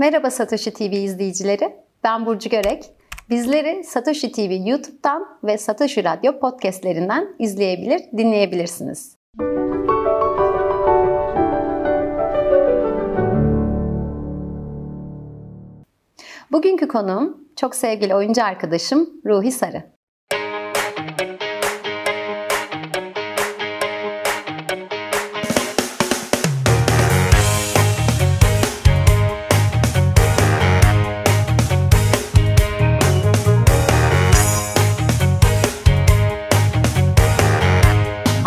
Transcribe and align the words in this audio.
Merhaba 0.00 0.30
Satoshi 0.30 0.72
TV 0.72 0.92
izleyicileri. 0.92 1.76
Ben 2.04 2.26
Burcu 2.26 2.50
Görek. 2.50 2.84
Bizleri 3.30 3.84
Satoshi 3.84 4.32
TV 4.32 4.68
YouTube'dan 4.68 5.38
ve 5.44 5.58
Satoshi 5.58 6.04
Radyo 6.04 6.38
podcastlerinden 6.38 7.36
izleyebilir, 7.38 8.00
dinleyebilirsiniz. 8.16 9.16
Bugünkü 16.52 16.88
konuğum 16.88 17.48
çok 17.56 17.74
sevgili 17.74 18.14
oyuncu 18.14 18.44
arkadaşım 18.44 19.10
Ruhi 19.26 19.52
Sarı. 19.52 19.82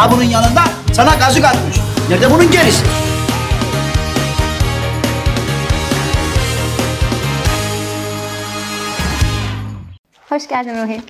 Ha 0.03 0.12
bunun 0.12 0.23
yanında 0.23 0.62
sana 0.93 1.20
kazık 1.20 1.45
atmış. 1.45 1.80
Nerede 2.09 2.31
bunun 2.31 2.52
gerisi? 2.52 2.85
Hoş 10.30 10.47
geldin 10.47 10.70
Ruhi. 10.84 11.02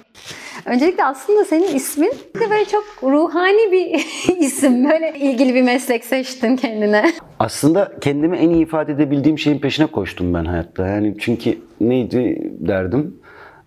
Öncelikle 0.66 1.06
aslında 1.06 1.46
senin 1.46 1.76
ismin 1.76 2.12
de 2.12 2.50
böyle 2.50 2.66
çok 2.66 2.84
ruhani 3.04 3.72
bir 3.72 4.06
isim. 4.40 4.90
Böyle 4.90 5.20
ilgili 5.20 5.56
bir 5.56 5.62
meslek 5.62 6.06
seçtin 6.06 6.56
kendine. 6.56 7.14
Aslında 7.40 7.92
kendimi 8.02 8.38
en 8.38 8.50
iyi 8.50 8.64
ifade 8.64 8.92
edebildiğim 8.92 9.40
şeyin 9.40 9.60
peşine 9.60 9.86
koştum 9.86 10.34
ben 10.34 10.46
hayatta. 10.46 10.88
Yani 10.88 11.16
çünkü 11.20 11.58
neydi 11.82 12.52
derdim? 12.60 13.16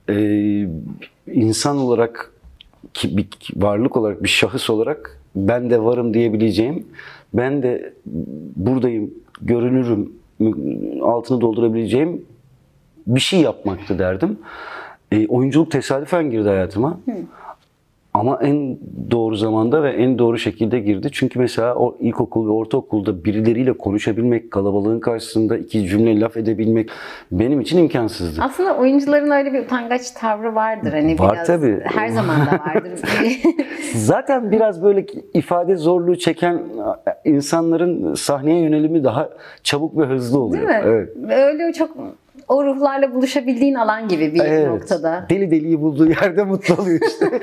Ee, 0.08 0.69
insan 1.27 1.77
olarak 1.77 2.31
ki 2.95 3.17
bir 3.17 3.29
varlık 3.56 3.97
olarak 3.97 4.23
bir 4.23 4.29
şahıs 4.29 4.70
olarak 4.70 5.16
ben 5.37 5.70
de 5.70 5.84
varım 5.84 6.15
diyebileceğim. 6.15 6.87
Ben 7.34 7.62
de 7.62 7.92
buradayım, 8.56 9.11
görünürüm, 9.42 10.12
altını 11.03 11.41
doldurabileceğim 11.41 12.25
bir 13.06 13.20
şey 13.20 13.41
yapmaktı 13.41 13.98
derdim. 13.98 14.39
E, 15.12 15.27
oyunculuk 15.27 15.70
tesadüfen 15.70 16.31
girdi 16.31 16.48
hayatıma. 16.48 17.01
Ama 18.17 18.39
en 18.42 18.78
doğru 19.11 19.36
zamanda 19.36 19.83
ve 19.83 19.91
en 19.91 20.19
doğru 20.19 20.39
şekilde 20.39 20.81
girdi. 20.81 21.09
Çünkü 21.12 21.39
mesela 21.39 21.75
o 21.75 21.97
ilkokul 22.00 22.47
ve 22.47 22.50
ortaokulda 22.50 23.25
birileriyle 23.25 23.73
konuşabilmek, 23.73 24.50
kalabalığın 24.50 25.00
karşısında 25.00 25.58
iki 25.58 25.86
cümle 25.86 26.20
laf 26.20 26.36
edebilmek 26.36 26.91
benim 27.33 27.61
için 27.61 27.78
imkansızdı. 27.78 28.41
Aslında 28.42 28.77
oyuncuların 28.77 29.31
öyle 29.31 29.53
bir 29.53 29.61
utangaç 29.61 30.11
tavrı 30.11 30.55
vardır. 30.55 30.92
Hani 30.92 31.19
Var 31.19 31.33
biraz, 31.33 31.47
tabii. 31.47 31.81
Her 31.84 32.08
zaman 32.08 32.36
da 32.41 32.61
vardır. 32.67 33.00
Zaten 33.95 34.51
biraz 34.51 34.83
böyle 34.83 35.06
ifade 35.34 35.77
zorluğu 35.77 36.19
çeken 36.19 36.62
insanların 37.25 38.14
sahneye 38.14 38.61
yönelimi 38.61 39.05
daha 39.05 39.28
çabuk 39.62 39.98
ve 39.98 40.05
hızlı 40.05 40.41
oluyor. 40.41 40.69
Değil 40.69 40.78
mi? 40.78 40.84
Evet. 40.86 41.08
Öyle 41.30 41.73
çok 41.73 41.91
o 42.48 42.64
ruhlarla 42.64 43.14
buluşabildiğin 43.14 43.75
alan 43.75 44.08
gibi 44.08 44.34
bir 44.34 44.41
Evet. 44.44 44.66
noktada. 44.69 45.27
Deli 45.30 45.50
deliyi 45.50 45.80
bulduğu 45.80 46.08
yerde 46.08 46.44
mutlu 46.44 46.75
oluyor 46.83 47.00
işte. 47.06 47.27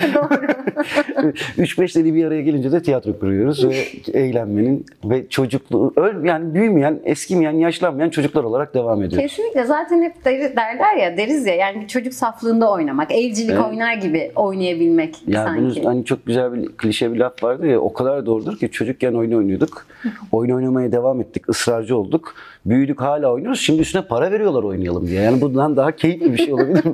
3-5 1.58 1.96
deli 2.00 2.14
bir 2.14 2.26
araya 2.26 2.42
gelince 2.42 2.72
de 2.72 2.82
tiyatro 2.84 3.20
kuruyoruz 3.20 3.68
ve 3.70 3.76
eğlenmenin 4.20 4.86
ve 5.06 5.28
çocukluğu, 5.30 5.94
öl- 5.96 6.28
yani 6.28 6.54
büyümeyen, 6.54 7.00
eskimeyen, 7.04 7.52
yaşlanmayan 7.52 8.10
çocuklar 8.10 8.44
olarak 8.44 8.74
devam 8.74 9.04
ediyoruz. 9.04 9.28
Kesinlikle 9.28 9.64
zaten 9.64 10.02
hep 10.04 10.26
der- 10.26 10.56
derler 10.56 10.96
ya 10.98 11.18
deriz 11.18 11.46
ya 11.46 11.56
yani 11.56 11.88
çocuk 11.88 12.14
saflığında 12.14 12.72
oynamak, 12.72 13.12
evcilik 13.12 13.52
Evet. 13.52 13.66
oynar 13.66 13.94
gibi 13.94 14.32
oynayabilmek 14.36 15.16
Ya 15.28 15.44
sanki. 15.44 15.62
bunun 15.76 15.84
hani 15.86 16.06
çok 16.06 16.26
güzel 16.26 16.54
bir 16.54 16.68
klişe 16.70 17.14
bir 17.14 17.18
laf 17.20 17.44
vardı 17.44 17.68
ya 17.68 17.80
o 17.80 17.94
kadar 17.94 18.26
doğrudur 18.26 18.58
ki 18.58 18.72
çocukken 18.72 19.14
oyun 19.14 19.32
oynuyorduk. 19.32 19.86
oyun 20.32 20.56
oynamaya 20.56 20.92
devam 20.92 21.22
ettik, 21.22 21.50
ısrarcı 21.50 21.98
olduk. 21.98 22.36
Büyüdük 22.66 23.02
hala 23.02 23.34
oynuyoruz. 23.34 23.60
Şimdi 23.60 23.82
üstüne 23.82 24.02
para 24.02 24.32
veriyorlar 24.32 24.64
oynayalım 24.64 25.08
diye. 25.08 25.22
Yani 25.22 25.42
bundan 25.42 25.78
daha 25.78 25.92
keyifli 25.96 26.34
bir 26.34 26.38
şey 26.38 26.54
olabilir 26.54 26.86
mi? 26.86 26.94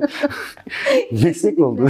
Meslek 1.24 1.58
oldu. 1.58 1.88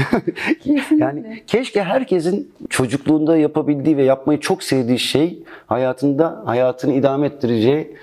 yani 0.99 1.43
keşke 1.47 1.83
herkesin 1.83 2.53
çocukluğunda 2.71 3.37
yapabildiği 3.37 3.97
ve 3.97 4.05
yapmayı 4.05 4.41
çok 4.41 4.63
sevdiği 4.63 4.99
şey 4.99 5.43
hayatında 5.67 6.43
hayatını 6.45 6.95
idame 6.95 7.27
ettireceği 7.27 7.97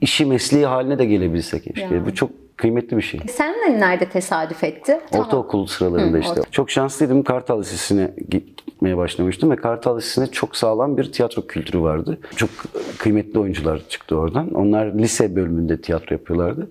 işi 0.00 0.26
mesleği 0.26 0.66
haline 0.66 0.98
de 0.98 1.04
gelebilse 1.04 1.60
keşke. 1.60 1.80
Yani. 1.80 2.06
Bu 2.06 2.14
çok 2.14 2.30
kıymetli 2.56 2.96
bir 2.96 3.02
şey. 3.02 3.20
Sen 3.28 3.54
de 3.54 3.80
nerede 3.80 4.08
tesadüf 4.08 4.64
etti? 4.64 5.00
Tamam. 5.10 5.26
Ortaokul 5.26 5.66
sıralarında 5.66 6.16
Hı, 6.16 6.20
işte. 6.20 6.40
orta- 6.40 6.50
Çok 6.50 6.70
şanslıydım. 6.70 7.22
Kartal 7.22 7.60
Lisesi'ne 7.60 8.10
gitmeye 8.30 8.96
başlamıştım 8.96 9.50
ve 9.50 9.56
Kartal 9.56 9.96
Lisesi'nde 9.96 10.26
çok 10.26 10.56
sağlam 10.56 10.96
bir 10.96 11.12
tiyatro 11.12 11.46
kültürü 11.46 11.80
vardı. 11.82 12.18
Çok 12.36 12.50
kıymetli 12.98 13.38
oyuncular 13.38 13.82
çıktı 13.88 14.16
oradan. 14.16 14.54
Onlar 14.54 14.86
lise 14.94 15.36
bölümünde 15.36 15.80
tiyatro 15.80 16.14
yapıyorlardı. 16.14 16.70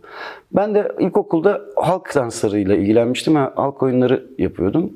Ben 0.51 0.75
de 0.75 0.91
ilkokulda 0.99 1.61
halk 1.75 2.15
danslarıyla 2.15 2.75
ilgilenmiştim 2.75 3.35
ve 3.35 3.39
halk 3.39 3.83
oyunları 3.83 4.25
yapıyordum. 4.37 4.93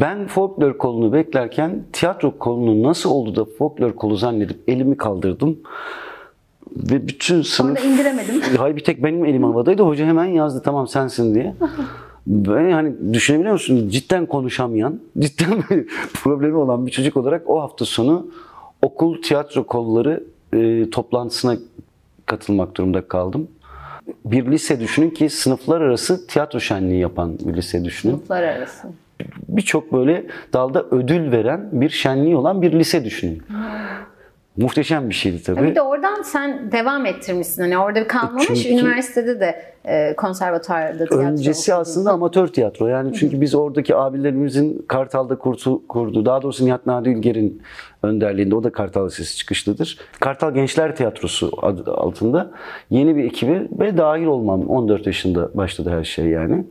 Ben 0.00 0.26
folklor 0.26 0.78
kolunu 0.78 1.12
beklerken 1.12 1.82
tiyatro 1.92 2.38
kolunu 2.38 2.82
nasıl 2.82 3.10
oldu 3.10 3.36
da 3.36 3.44
folklor 3.58 3.92
kolu 3.92 4.16
zannedip 4.16 4.56
elimi 4.68 4.96
kaldırdım. 4.96 5.58
Ve 6.76 7.08
bütün 7.08 7.42
sınıf... 7.42 7.78
Orada 7.78 7.88
indiremedim. 7.88 8.40
Hayır 8.56 8.76
bir 8.76 8.84
tek 8.84 9.04
benim 9.04 9.24
elim 9.24 9.44
havadaydı. 9.44 9.82
Hoca 9.82 10.06
hemen 10.06 10.24
yazdı 10.24 10.62
tamam 10.64 10.88
sensin 10.88 11.34
diye. 11.34 11.54
Böyle 12.26 12.72
hani 12.72 13.14
düşünebiliyor 13.14 13.52
musun? 13.52 13.88
Cidden 13.88 14.26
konuşamayan, 14.26 15.00
cidden 15.18 15.62
problemi 16.14 16.56
olan 16.56 16.86
bir 16.86 16.92
çocuk 16.92 17.16
olarak 17.16 17.50
o 17.50 17.60
hafta 17.60 17.84
sonu 17.84 18.26
okul 18.82 19.22
tiyatro 19.22 19.64
kolları 19.64 20.24
e, 20.54 20.90
toplantısına 20.90 21.56
katılmak 22.26 22.76
durumunda 22.76 23.08
kaldım. 23.08 23.48
Bir 24.24 24.46
lise 24.46 24.80
düşünün 24.80 25.10
ki 25.10 25.28
sınıflar 25.28 25.80
arası 25.80 26.26
tiyatro 26.26 26.60
şenliği 26.60 27.00
yapan 27.00 27.38
bir 27.38 27.54
lise 27.54 27.84
düşünün. 27.84 28.14
Sınıflar 28.14 28.42
arası. 28.42 28.88
Birçok 29.48 29.92
böyle 29.92 30.26
dalda 30.52 30.86
ödül 30.90 31.32
veren 31.32 31.68
bir 31.72 31.90
şenliği 31.90 32.36
olan 32.36 32.62
bir 32.62 32.72
lise 32.72 33.04
düşünün. 33.04 33.42
Muhteşem 34.56 35.08
bir 35.08 35.14
şeydi 35.14 35.42
tabii. 35.42 35.62
Bir 35.62 35.74
de 35.74 35.82
oradan 35.82 36.22
sen 36.22 36.72
devam 36.72 37.06
ettirmişsin. 37.06 37.62
Hani 37.62 37.78
orada 37.78 38.06
kalmamış. 38.06 38.46
Çünkü- 38.46 38.68
Üniversitede 38.68 39.40
de 39.40 39.62
e, 39.84 40.16
konservatuarda 40.16 40.96
tiyatro 41.06 41.16
Öncesi 41.18 41.72
okudun. 41.72 41.80
aslında 41.82 42.10
amatör 42.12 42.46
tiyatro. 42.48 42.86
Yani 42.86 43.12
çünkü 43.14 43.40
biz 43.40 43.54
oradaki 43.54 43.96
abilerimizin 43.96 44.84
Kartal'da 44.88 45.38
kursu, 45.38 45.82
kurdu. 45.88 46.26
Daha 46.26 46.42
doğrusu 46.42 46.64
Nihat 46.64 46.86
Nadi 46.86 47.08
Ülger'in 47.08 47.62
önderliğinde. 48.02 48.54
O 48.54 48.64
da 48.64 48.72
Kartal 48.72 49.06
Lisesi 49.06 49.36
çıkışlıdır. 49.36 49.98
Kartal 50.20 50.54
Gençler 50.54 50.96
Tiyatrosu 50.96 51.52
adı 51.62 51.94
altında 51.94 52.50
yeni 52.90 53.16
bir 53.16 53.24
ekibi 53.24 53.68
ve 53.80 53.96
dahil 53.96 54.26
olmam. 54.26 54.66
14 54.68 55.06
yaşında 55.06 55.50
başladı 55.54 55.90
her 55.98 56.04
şey 56.04 56.26
yani. 56.26 56.64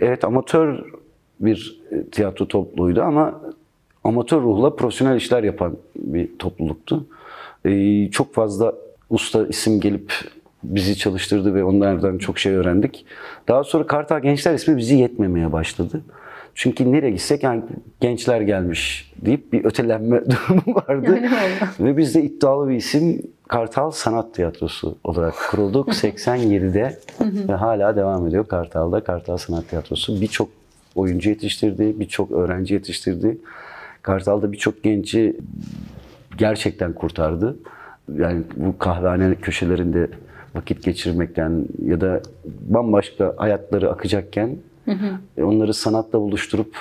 Evet 0.00 0.24
amatör 0.24 0.78
bir 1.40 1.80
e, 1.90 2.04
tiyatro 2.04 2.48
topluluğuydu 2.48 3.02
ama 3.02 3.40
amatör 4.06 4.42
ruhla 4.42 4.76
profesyonel 4.76 5.16
işler 5.16 5.42
yapan 5.42 5.76
bir 5.96 6.38
topluluktu. 6.38 7.06
Ee, 7.64 8.10
çok 8.10 8.34
fazla 8.34 8.72
usta 9.10 9.46
isim 9.46 9.80
gelip 9.80 10.12
bizi 10.64 10.96
çalıştırdı 10.98 11.54
ve 11.54 11.64
onlardan 11.64 12.18
çok 12.18 12.38
şey 12.38 12.54
öğrendik. 12.54 13.06
Daha 13.48 13.64
sonra 13.64 13.86
Kartal 13.86 14.20
Gençler 14.20 14.54
ismi 14.54 14.76
bizi 14.76 14.96
yetmemeye 14.96 15.52
başladı. 15.52 16.02
Çünkü 16.54 16.92
nereye 16.92 17.10
gitsek 17.10 17.42
yani 17.42 17.62
gençler 18.00 18.40
gelmiş 18.40 19.12
deyip 19.16 19.52
bir 19.52 19.64
ötelenme 19.64 20.22
durumu 20.30 20.76
vardı. 20.76 21.18
Ve 21.80 21.96
biz 21.96 22.14
de 22.14 22.22
iddialı 22.22 22.68
bir 22.68 22.76
isim 22.76 23.22
Kartal 23.48 23.90
Sanat 23.90 24.34
Tiyatrosu 24.34 24.96
olarak 25.04 25.34
kurulduk 25.50 25.88
87'de 25.92 26.98
ve 27.20 27.52
hala 27.52 27.96
devam 27.96 28.26
ediyor 28.26 28.46
Kartal'da 28.48 29.04
Kartal 29.04 29.36
Sanat 29.36 29.68
Tiyatrosu. 29.68 30.20
Birçok 30.20 30.48
oyuncu 30.94 31.30
yetiştirdi, 31.30 32.00
birçok 32.00 32.32
öğrenci 32.32 32.74
yetiştirdi. 32.74 33.38
Kartal'da 34.06 34.52
birçok 34.52 34.82
genci 34.82 35.36
gerçekten 36.38 36.92
kurtardı. 36.92 37.56
Yani 38.18 38.42
bu 38.56 38.78
kahvehane 38.78 39.34
köşelerinde 39.34 40.10
vakit 40.54 40.84
geçirmekten 40.84 41.66
ya 41.84 42.00
da 42.00 42.20
bambaşka 42.60 43.34
hayatları 43.36 43.90
akacakken 43.90 44.56
e, 45.36 45.42
onları 45.42 45.74
sanatla 45.74 46.20
buluşturup 46.20 46.76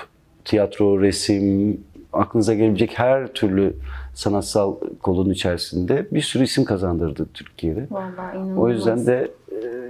tiyatro, 0.45 1.01
resim, 1.01 1.77
aklınıza 2.13 2.53
gelebilecek 2.53 2.99
her 2.99 3.27
türlü 3.27 3.73
sanatsal 4.13 4.75
kolun 5.01 5.29
içerisinde 5.29 6.07
bir 6.11 6.21
sürü 6.21 6.43
isim 6.43 6.65
kazandırdı 6.65 7.27
Türkiye'de. 7.33 7.87
Vallahi 7.91 8.37
inanılmaz. 8.37 8.57
O 8.57 8.69
yüzden 8.69 9.05
de 9.05 9.31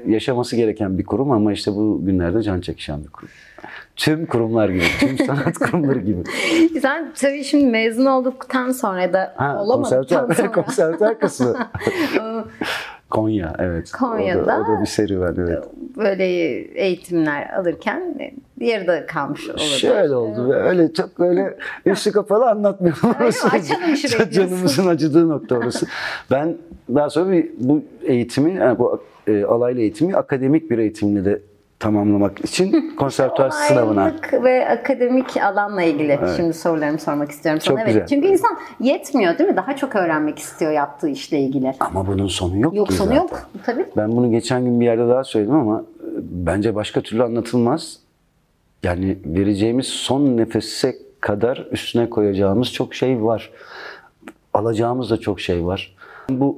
yaşaması 0.07 0.55
gereken 0.55 0.97
bir 0.97 1.05
kurum 1.05 1.31
ama 1.31 1.53
işte 1.53 1.71
bu 1.71 2.01
günlerde 2.05 2.41
can 2.43 2.61
çekişen 2.61 3.03
bir 3.03 3.09
kurum. 3.09 3.29
Tüm 3.95 4.25
kurumlar 4.25 4.69
gibi, 4.69 4.83
tüm 4.99 5.17
sanat 5.25 5.57
kurumları 5.57 5.99
gibi. 5.99 6.23
Sen 6.81 7.11
tabii 7.15 7.43
şimdi 7.43 7.65
mezun 7.65 8.05
olduktan 8.05 8.71
sonra 8.71 9.13
da 9.13 9.33
Ha, 9.37 9.57
olamadıktan 9.63 9.99
konservatuar, 10.01 10.35
sonra 10.35 10.51
konservatuar 10.65 11.19
kısmı. 11.19 11.57
Konya 13.15 13.53
evet. 13.59 13.91
Konya'da- 13.91 14.43
O 14.43 14.45
da, 14.45 14.61
o 14.61 14.77
da 14.77 14.81
bir 14.81 14.85
serüven 14.85 15.35
evet. 15.37 15.63
Böyle 15.97 16.25
eğitimler 16.81 17.49
alırken 17.49 18.15
yarıda 18.59 19.05
kalmış 19.05 19.49
olabilir. 19.49 19.65
Şöyle 19.65 20.15
oldu. 20.15 20.53
Öyle 20.53 20.93
çok 20.93 21.19
böyle 21.19 21.57
üstü 21.85 22.11
kapalı 22.11 22.49
anlatmıyorum. 22.49 23.09
Orası 23.21 23.47
açalım 23.47 23.95
şurayı. 23.95 24.29
Canımızın 24.31 24.87
acıdığı 24.87 25.29
nokta 25.29 25.55
orası. 25.55 25.87
Ben 26.31 26.55
daha 26.95 27.09
sonra 27.09 27.31
bir, 27.31 27.49
bu 27.59 27.81
eğitimi, 28.03 28.53
yani 28.55 28.79
bu 28.79 29.03
e, 29.27 29.43
alaylı 29.43 29.79
eğitimi 29.81 30.15
akademik 30.15 30.71
bir 30.71 30.77
eğitimle 30.77 31.25
de 31.25 31.41
tamamlamak 31.79 32.45
için 32.45 32.95
konservatuar 32.95 33.49
sınavına. 33.49 34.13
Ve 34.43 34.69
akademik 34.69 35.37
alanla 35.37 35.81
ilgili 35.83 36.19
şimdi 36.35 36.53
sorularımı 36.53 36.99
sormak 36.99 37.31
istiyorum 37.31 37.61
sana. 37.61 37.77
Çok 37.77 37.79
evet. 37.79 37.93
güzel. 37.93 38.07
Çünkü 38.07 38.27
insan 38.27 38.57
yetmiyor 38.79 39.37
değil 39.37 39.49
mi? 39.49 39.55
Daha 39.55 39.75
çok 39.75 39.95
öğrenmek 39.95 40.39
istiyor 40.39 40.71
yaptığı 40.71 41.09
işle 41.09 41.39
ilgili. 41.39 41.73
Ama 41.79 42.07
bunun 42.07 42.27
sonu 42.27 42.59
yok 42.59 42.75
Yok 42.75 42.93
sonu 42.93 43.07
zaten. 43.07 43.21
yok. 43.21 43.49
Tabii. 43.65 43.85
Ben 43.97 44.11
bunu 44.11 44.31
geçen 44.31 44.65
gün 44.65 44.79
bir 44.79 44.85
yerde 44.85 45.07
daha 45.07 45.23
söyledim 45.23 45.55
ama 45.55 45.79
e, 45.79 46.07
bence 46.21 46.75
başka 46.75 47.01
türlü 47.01 47.23
anlatılmaz. 47.23 47.99
Yani 48.83 49.17
vereceğimiz 49.25 49.87
son 49.87 50.37
nefese 50.37 50.95
kadar 51.19 51.67
üstüne 51.71 52.09
koyacağımız 52.09 52.73
çok 52.73 52.93
şey 52.93 53.23
var. 53.23 53.51
Alacağımız 54.53 55.09
da 55.09 55.17
çok 55.17 55.39
şey 55.39 55.65
var. 55.65 55.95
Bu 56.29 56.57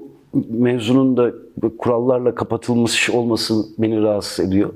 mevzunun 0.49 1.17
da 1.17 1.31
kurallarla 1.77 2.35
kapatılmış 2.35 3.09
olması 3.09 3.53
beni 3.77 4.01
rahatsız 4.01 4.45
ediyor. 4.45 4.73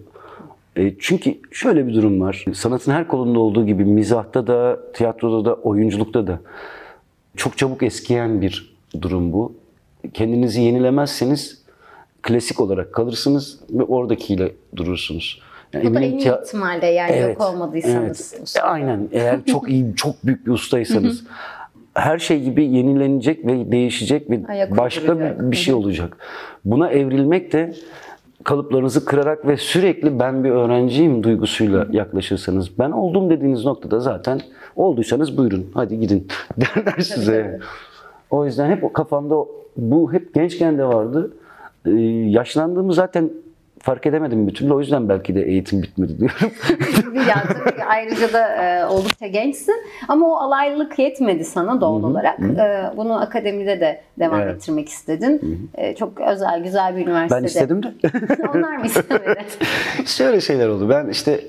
E, 0.76 0.94
çünkü 1.00 1.36
şöyle 1.52 1.88
bir 1.88 1.94
durum 1.94 2.22
var. 2.22 2.46
Sanatın 2.54 2.92
her 2.92 3.08
kolunda 3.08 3.40
olduğu 3.40 3.66
gibi 3.66 3.86
mizahta 3.86 4.48
da, 4.48 4.80
tiyatroda 4.94 5.46
da, 5.46 5.54
oyunculukta 5.54 6.28
da 6.28 6.40
çok 7.38 7.58
çabuk 7.58 7.84
eskiyen 7.84 8.42
bir 8.42 8.76
durum 9.02 9.34
bu. 9.34 9.54
Kendinizi 10.14 10.62
yenilemezseniz 10.62 11.62
klasik 12.22 12.60
olarak 12.60 12.94
kalırsınız 12.94 13.60
ve 13.70 13.84
oradakiyle 13.84 14.52
durursunuz. 14.76 15.42
Yani 15.74 15.90
Bu 15.90 15.96
da 15.96 16.00
en 16.02 16.12
iyi 16.12 16.32
ihtimalle 16.44 16.86
yani 16.86 17.12
Evet, 17.12 17.40
yok 17.40 17.50
olmadıysanız. 17.50 18.34
evet. 18.38 18.54
E, 18.58 18.62
aynen. 18.62 19.10
Eğer 19.12 19.46
çok 19.46 19.70
iyi, 19.70 19.86
çok 19.96 20.16
büyük 20.26 20.46
bir 20.46 20.52
ustaysanız 20.52 21.24
her 21.94 22.20
şey 22.20 22.44
gibi 22.44 22.66
yenilenecek 22.66 23.46
ve 23.46 23.72
değişecek 23.72 24.30
ve 24.30 24.40
Ayak 24.48 24.78
başka 24.78 25.20
bir, 25.20 25.52
bir 25.52 25.56
şey 25.56 25.74
olacak. 25.74 26.18
Buna 26.66 26.90
evrilmek 26.90 27.54
de 27.54 27.74
kalıplarınızı 28.44 29.06
kırarak 29.06 29.48
ve 29.48 29.58
sürekli 29.58 30.20
ben 30.20 30.44
bir 30.44 30.50
öğrenciyim 30.50 31.24
duygusuyla 31.24 31.88
yaklaşırsanız 31.92 32.80
ben 32.80 32.92
oldum 32.92 33.30
dediğiniz 33.30 33.66
noktada 33.66 34.00
zaten 34.00 34.42
olduysanız 34.76 35.38
buyurun 35.38 35.66
hadi 35.74 36.00
gidin 36.00 36.28
derler 36.58 37.00
size. 37.00 37.60
O 38.30 38.46
yüzden 38.46 38.70
hep 38.70 38.94
kafamda 38.94 39.36
bu 39.78 40.14
hep 40.14 40.34
gençken 40.34 40.78
de 40.78 40.86
vardı. 40.86 41.34
Ee, 41.86 41.92
yaşlandığımı 42.30 42.94
zaten 42.94 43.30
fark 43.84 44.06
edemedim 44.06 44.48
bir 44.48 44.54
türlü. 44.54 44.74
O 44.74 44.80
yüzden 44.80 45.10
belki 45.10 45.36
de 45.36 45.42
eğitim 45.44 45.82
bitmedi 45.84 46.18
diyorum. 46.20 46.52
ya 47.28 47.44
tabii 47.66 47.84
ayrıca 47.84 48.34
da 48.34 48.48
e, 48.48 48.86
oldukça 48.86 49.28
gençsin 49.28 49.76
ama 50.08 50.28
o 50.28 50.36
alaylılık 50.36 51.00
yetmedi 51.00 51.44
sana 51.46 51.82
doğal 51.82 52.04
olarak. 52.04 52.40
E, 52.40 52.98
bunu 52.98 53.22
akademide 53.22 53.80
de 53.80 54.02
devam 54.20 54.40
Evet. 54.42 54.56
ettirmek 54.56 54.90
istedin. 54.90 55.70
E, 55.76 55.96
çok 55.96 56.22
özel, 56.22 56.64
güzel 56.64 56.96
bir 56.96 57.02
üniversitede. 57.02 57.42
ben 57.42 57.46
istedim 57.48 57.84
de. 57.84 57.94
Onlar 58.56 58.76
mı 58.78 58.86
istemedi? 58.86 59.40
Şöyle 60.06 60.42
şeyler 60.42 60.68
oldu. 60.68 60.90
Ben 60.90 61.08
işte 61.10 61.40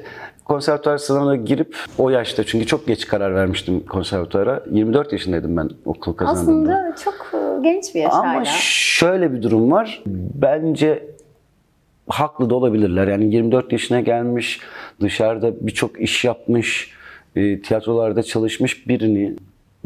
konservatuar 0.44 0.98
sınavına 0.98 1.36
girip 1.36 1.76
o 1.98 2.10
yaşta 2.10 2.44
çünkü 2.44 2.66
çok 2.66 2.86
geç 2.86 3.06
karar 3.06 3.34
vermiştim 3.34 3.86
konservatuara. 3.86 4.62
24 4.70 5.12
yaşındaydım 5.12 5.56
ben 5.56 5.70
okul 5.84 6.12
kazandığımda. 6.12 6.72
Aslında 6.74 6.94
çok 7.04 7.14
e, 7.34 7.62
genç 7.62 7.94
bir 7.94 8.00
yaş 8.00 8.12
Ama 8.14 8.34
hala. 8.34 8.44
şöyle 8.44 9.32
bir 9.32 9.42
durum 9.42 9.72
var. 9.72 10.02
Bence 10.34 11.12
haklı 12.12 12.50
da 12.50 12.54
olabilirler. 12.54 13.08
Yani 13.08 13.34
24 13.34 13.72
yaşına 13.72 14.00
gelmiş, 14.00 14.60
dışarıda 15.00 15.66
birçok 15.66 16.00
iş 16.00 16.24
yapmış, 16.24 16.90
e, 17.36 17.62
tiyatrolarda 17.62 18.22
çalışmış 18.22 18.88
birini 18.88 19.34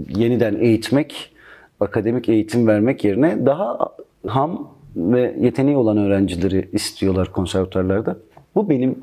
yeniden 0.09 0.57
eğitmek, 0.61 1.33
akademik 1.81 2.29
eğitim 2.29 2.67
vermek 2.67 3.05
yerine 3.05 3.47
daha 3.47 3.79
ham 4.27 4.69
ve 4.97 5.37
yeteneği 5.41 5.77
olan 5.77 5.97
öğrencileri 5.97 6.69
istiyorlar 6.73 7.33
konservatuarlarda. 7.33 8.17
Bu 8.55 8.69
benim 8.69 8.99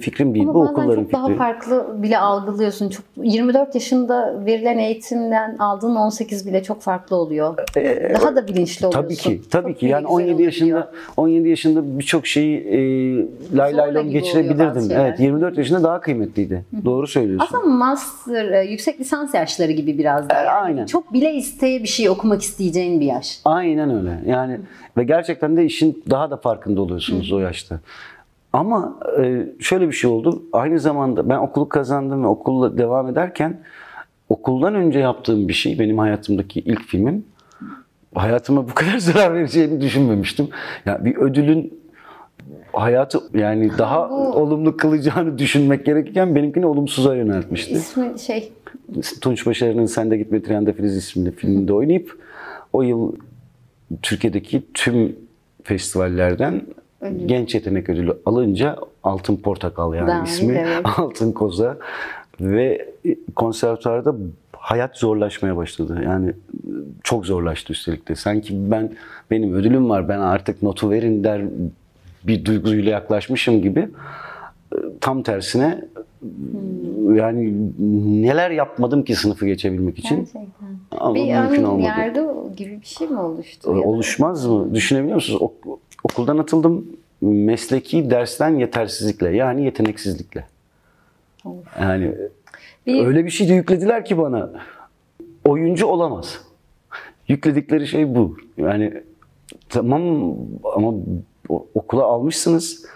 fikrim 0.00 0.34
değil. 0.34 0.44
Ama 0.44 0.54
Bu 0.54 0.62
okulların 0.62 1.02
çok 1.02 1.12
daha 1.12 1.26
fikri. 1.26 1.38
farklı 1.38 1.86
bile 2.02 2.18
algılıyorsun. 2.18 2.88
Çok 2.88 3.04
24 3.22 3.74
yaşında 3.74 4.44
verilen 4.46 4.78
eğitimden 4.78 5.56
aldığın 5.58 5.94
18 5.96 6.46
bile 6.46 6.62
çok 6.62 6.80
farklı 6.82 7.16
oluyor. 7.16 7.56
daha 8.22 8.36
da 8.36 8.46
bilinçli 8.48 8.86
oluyorsun. 8.86 9.04
Ee, 9.10 9.16
Tabii 9.16 9.16
ki, 9.16 9.40
tabii 9.50 9.72
Çok 9.72 9.80
ki. 9.80 9.86
Yani 9.86 10.00
güzel 10.02 10.14
17 10.14 10.32
oluyor. 10.34 10.46
yaşında 10.46 10.92
17 11.16 11.48
yaşında 11.48 11.98
birçok 11.98 12.26
şeyi 12.26 12.58
e, 12.58 12.76
lay 13.56 13.76
lay 13.76 13.94
lom 13.94 14.10
geçirebilirdim. 14.10 14.88
Evet, 14.90 15.20
24 15.20 15.58
yaşında 15.58 15.82
daha 15.82 16.00
kıymetliydi. 16.00 16.64
Doğru 16.84 17.06
söylüyorsun. 17.06 17.46
Aslında 17.46 17.74
master, 17.74 18.44
e, 18.50 18.64
yüksek 18.64 19.00
lisans 19.00 19.34
yaşları 19.34 19.72
gibi 19.72 19.98
biraz 19.98 20.28
daha. 20.28 20.44
E, 20.44 20.48
aynen. 20.48 20.86
Çok 20.86 21.12
bile 21.12 21.34
isteye 21.34 21.82
bir 21.82 21.88
şey 21.88 22.08
okumak 22.10 22.42
isteyeceğin 22.42 23.00
bir 23.00 23.06
yaş. 23.06 23.40
Aynen 23.44 23.96
öyle. 23.98 24.20
Yani 24.26 24.60
ve 24.96 25.04
gerçekten 25.04 25.56
de 25.56 25.64
işin 25.64 26.04
daha 26.10 26.30
da 26.30 26.36
farkında 26.36 26.80
oluyorsunuz 26.80 27.32
o 27.32 27.38
yaşta. 27.38 27.80
Ama 28.52 28.98
e, 29.22 29.46
şöyle 29.60 29.88
bir 29.88 29.92
şey 29.92 30.10
oldu. 30.10 30.42
Aynı 30.52 30.78
zamanda 30.80 31.28
ben 31.28 31.38
okulu 31.38 31.68
kazandım 31.68 32.22
ve 32.22 32.26
okulla 32.26 32.78
devam 32.78 33.08
ederken 33.08 33.60
okuldan 34.28 34.74
önce 34.74 34.98
yaptığım 34.98 35.48
bir 35.48 35.52
şey 35.52 35.78
benim 35.78 35.98
hayatımdaki 35.98 36.60
ilk 36.60 36.82
filmim. 36.82 37.24
Hayatıma 38.14 38.68
bu 38.68 38.74
kadar 38.74 38.98
zarar 38.98 39.34
vereceğini 39.34 39.80
düşünmemiştim. 39.80 40.48
Yani 40.86 41.04
bir 41.04 41.16
ödülün 41.16 41.78
hayatı 42.72 43.18
yani 43.34 43.70
daha 43.78 44.10
Bu- 44.10 44.14
olumlu 44.14 44.76
kılacağını 44.76 45.38
düşünmek 45.38 45.86
gerekirken 45.86 46.34
benimkini 46.34 46.66
olumsuza 46.66 47.14
yöneltmişti. 47.14 47.72
İsmi 47.74 48.18
şey 48.18 48.52
Tunç 49.20 49.46
Başarı'nın 49.46 49.86
Sen 49.86 50.10
de 50.10 50.16
Gitme 50.16 50.42
Triyanda 50.42 50.72
Filiz 50.72 50.96
isimli 50.96 51.30
filminde 51.32 51.72
oynayıp 51.72 52.18
o 52.72 52.82
yıl 52.82 53.12
Türkiye'deki 54.02 54.62
tüm 54.74 55.16
festivallerden 55.64 56.62
genç 57.26 57.54
yetenek 57.54 57.88
ödülü 57.88 58.18
alınca 58.26 58.76
Altın 59.02 59.36
Portakal 59.36 59.94
yani 59.94 60.08
Dahil, 60.08 60.26
ismi 60.26 60.52
evet. 60.52 60.86
Altın 60.98 61.32
Koza 61.32 61.76
ve 62.40 62.88
konservatuarda 63.36 64.14
hayat 64.56 64.96
zorlaşmaya 64.96 65.56
başladı. 65.56 66.00
Yani 66.04 66.32
çok 67.02 67.26
zorlaştı 67.26 67.72
üstelik 67.72 68.08
de. 68.08 68.14
Sanki 68.14 68.70
ben 68.70 68.92
benim 69.30 69.54
ödülüm 69.54 69.90
var 69.90 70.08
ben 70.08 70.20
artık 70.20 70.62
notu 70.62 70.90
verin 70.90 71.24
der 71.24 71.42
bir 72.24 72.44
duyguyla 72.44 72.90
yaklaşmışım 72.90 73.62
gibi. 73.62 73.88
Tam 75.00 75.22
tersine 75.22 75.84
yani 77.14 77.54
neler 78.22 78.50
yapmadım 78.50 79.04
ki 79.04 79.14
sınıfı 79.14 79.46
geçebilmek 79.46 79.98
için. 79.98 80.16
gerçekten. 80.16 80.48
Ama 80.90 81.14
bir 81.14 81.34
mümkün 81.34 81.62
ön 81.62 81.64
olmadı. 81.64 81.86
yargı 81.86 82.34
gibi 82.56 82.80
bir 82.80 82.86
şey 82.86 83.08
mi 83.08 83.18
oluştu? 83.18 83.70
Oluşmaz 83.70 84.46
mı? 84.46 84.74
Düşünebiliyor 84.74 85.14
musunuz? 85.14 85.42
Ok- 85.42 85.77
okuldan 86.04 86.38
atıldım 86.38 86.86
mesleki 87.20 88.10
dersten 88.10 88.58
yetersizlikle 88.58 89.36
yani 89.36 89.64
yeteneksizlikle. 89.64 90.46
Yani 91.80 92.14
Bir- 92.86 93.06
öyle 93.06 93.24
bir 93.24 93.30
şey 93.30 93.48
de 93.48 93.52
yüklediler 93.54 94.04
ki 94.04 94.18
bana. 94.18 94.50
Oyuncu 95.44 95.86
olamaz. 95.86 96.40
Yükledikleri 97.28 97.86
şey 97.86 98.14
bu. 98.14 98.36
Yani 98.56 99.02
tamam 99.68 100.34
ama 100.74 100.94
okula 101.74 102.02
almışsınız 102.04 102.86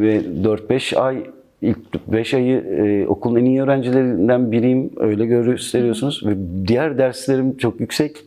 ve 0.00 0.20
4-5 0.44 0.96
ay 0.98 1.26
ilk 1.62 1.78
5 2.12 2.34
ayı 2.34 2.56
e, 2.58 3.06
okulun 3.06 3.36
en 3.40 3.44
iyi 3.44 3.62
öğrencilerinden 3.62 4.52
biriyim. 4.52 4.90
Öyle 4.96 5.26
gösteriyorsunuz 5.26 6.22
ve 6.26 6.34
diğer 6.68 6.98
derslerim 6.98 7.56
çok 7.56 7.80
yüksek. 7.80 8.24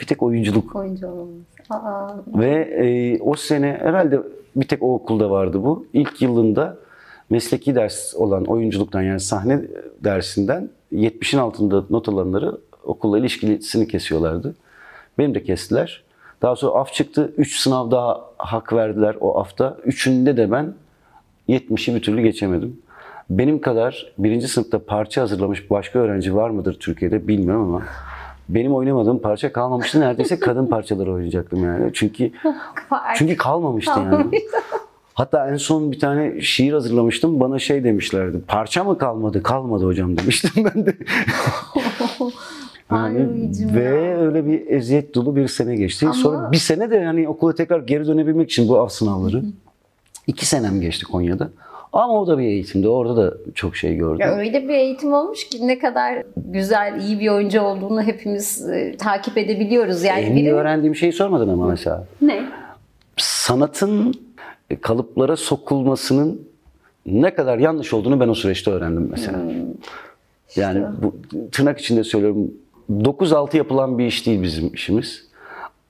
Bir 0.00 0.06
tek 0.06 0.22
oyunculuk 0.22 0.76
Oyuncu 0.76 1.08
olamaz. 1.08 1.28
Aa, 1.70 2.08
ve 2.26 2.54
e, 2.60 3.20
o 3.20 3.34
sene 3.34 3.78
herhalde 3.80 4.20
bir 4.56 4.68
tek 4.68 4.82
o 4.82 4.94
okulda 4.94 5.30
vardı 5.30 5.64
bu. 5.64 5.86
İlk 5.92 6.22
yılında 6.22 6.76
mesleki 7.30 7.74
ders 7.74 8.14
olan 8.14 8.44
oyunculuktan 8.44 9.02
yani 9.02 9.20
sahne 9.20 9.60
dersinden 10.04 10.70
70'in 10.92 11.40
altında 11.40 11.84
not 11.90 12.08
alanları 12.08 12.58
okulla 12.84 13.18
ilişkilisini 13.18 13.88
kesiyorlardı. 13.88 14.54
Benim 15.18 15.34
de 15.34 15.42
kestiler. 15.42 16.02
Daha 16.42 16.56
sonra 16.56 16.74
af 16.74 16.92
çıktı. 16.92 17.32
3 17.36 17.60
sınav 17.60 17.90
daha 17.90 18.20
hak 18.36 18.72
verdiler 18.72 19.16
o 19.20 19.38
afta. 19.38 19.76
Üçünde 19.84 20.36
de 20.36 20.50
ben 20.50 20.74
70'i 21.48 21.94
bir 21.94 22.02
türlü 22.02 22.22
geçemedim. 22.22 22.78
Benim 23.30 23.60
kadar 23.60 24.12
birinci 24.18 24.48
sınıfta 24.48 24.84
parça 24.84 25.22
hazırlamış 25.22 25.70
başka 25.70 25.98
öğrenci 25.98 26.34
var 26.34 26.50
mıdır 26.50 26.76
Türkiye'de 26.80 27.28
bilmiyorum 27.28 27.74
ama 27.74 27.82
benim 28.48 28.74
oynamadığım 28.74 29.18
parça 29.18 29.52
kalmamıştı. 29.52 30.00
Neredeyse 30.00 30.40
kadın 30.40 30.66
parçaları 30.66 31.12
oynayacaktım 31.12 31.64
yani. 31.64 31.90
Çünkü 31.92 32.30
çünkü 33.16 33.36
kalmamıştı 33.36 34.00
yani. 34.00 34.26
Hatta 35.14 35.50
en 35.50 35.56
son 35.56 35.92
bir 35.92 36.00
tane 36.00 36.40
şiir 36.40 36.72
hazırlamıştım. 36.72 37.40
Bana 37.40 37.58
şey 37.58 37.84
demişlerdi. 37.84 38.40
Parça 38.48 38.84
mı 38.84 38.98
kalmadı? 38.98 39.42
Kalmadı 39.42 39.84
hocam 39.86 40.16
demiştim 40.18 40.64
ben 40.74 40.86
de. 40.86 40.96
Yani 42.90 43.18
Ay 43.18 43.74
ve 43.74 43.82
ya. 43.84 44.18
öyle 44.20 44.46
bir 44.46 44.66
eziyet 44.66 45.14
dolu 45.14 45.36
bir 45.36 45.48
sene 45.48 45.76
geçti. 45.76 46.06
Ama- 46.06 46.14
Sonra 46.14 46.52
bir 46.52 46.56
sene 46.56 46.90
de 46.90 46.96
yani 46.96 47.28
okula 47.28 47.54
tekrar 47.54 47.78
geri 47.80 48.06
dönebilmek 48.06 48.50
için 48.50 48.68
bu 48.68 48.80
af 48.80 48.92
sınavları. 48.92 49.42
iki 50.26 50.46
senem 50.46 50.80
geçti 50.80 51.04
Konya'da. 51.04 51.50
Ama 51.94 52.20
o 52.20 52.26
da 52.26 52.38
bir 52.38 52.44
eğitimdi. 52.44 52.88
Orada 52.88 53.16
da 53.16 53.36
çok 53.54 53.76
şey 53.76 53.96
gördüm. 53.96 54.20
Ya 54.20 54.36
öyle 54.36 54.68
bir 54.68 54.74
eğitim 54.74 55.12
olmuş 55.12 55.48
ki 55.48 55.68
ne 55.68 55.78
kadar 55.78 56.22
güzel, 56.36 57.00
iyi 57.00 57.20
bir 57.20 57.28
oyuncu 57.28 57.60
olduğunu 57.60 58.02
hepimiz 58.02 58.68
e, 58.68 58.96
takip 58.98 59.38
edebiliyoruz. 59.38 60.02
Yani 60.02 60.20
en 60.20 60.36
iyi 60.36 60.36
birinin- 60.36 60.54
öğrendiğim 60.54 60.96
şeyi 60.96 61.12
sormadın 61.12 61.48
ama 61.48 61.66
mesela. 61.66 62.04
Ne? 62.22 62.42
Sanatın 63.16 64.14
kalıplara 64.80 65.36
sokulmasının 65.36 66.48
ne 67.06 67.34
kadar 67.34 67.58
yanlış 67.58 67.94
olduğunu 67.94 68.20
ben 68.20 68.28
o 68.28 68.34
süreçte 68.34 68.70
öğrendim 68.70 69.08
mesela. 69.10 69.38
Hmm. 69.38 69.52
Yani 70.56 70.84
bu 71.02 71.14
tırnak 71.52 71.78
içinde 71.80 72.04
söylüyorum 72.04 72.50
9-6 72.92 73.56
yapılan 73.56 73.98
bir 73.98 74.06
iş 74.06 74.26
değil 74.26 74.42
bizim 74.42 74.74
işimiz. 74.74 75.26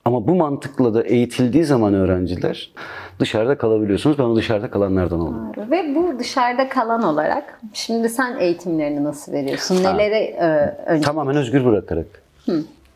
Ama 0.05 0.27
bu 0.27 0.35
mantıkla 0.35 0.93
da 0.93 1.03
eğitildiği 1.03 1.63
zaman 1.65 1.93
öğrenciler 1.93 2.71
dışarıda 3.19 3.57
kalabiliyorsunuz. 3.57 4.19
Ben 4.19 4.23
o 4.23 4.35
dışarıda 4.35 4.69
kalanlardan 4.69 5.19
oldum. 5.19 5.51
Ve 5.71 5.95
bu 5.95 6.19
dışarıda 6.19 6.69
kalan 6.69 7.03
olarak 7.03 7.59
şimdi 7.73 8.09
sen 8.09 8.37
eğitimlerini 8.39 9.03
nasıl 9.03 9.31
veriyorsun? 9.31 9.83
Neleri 9.83 10.15
e, 10.15 10.45
önce? 10.85 11.05
Tamamen 11.05 11.35
özgür 11.35 11.65
bırakarak. 11.65 12.05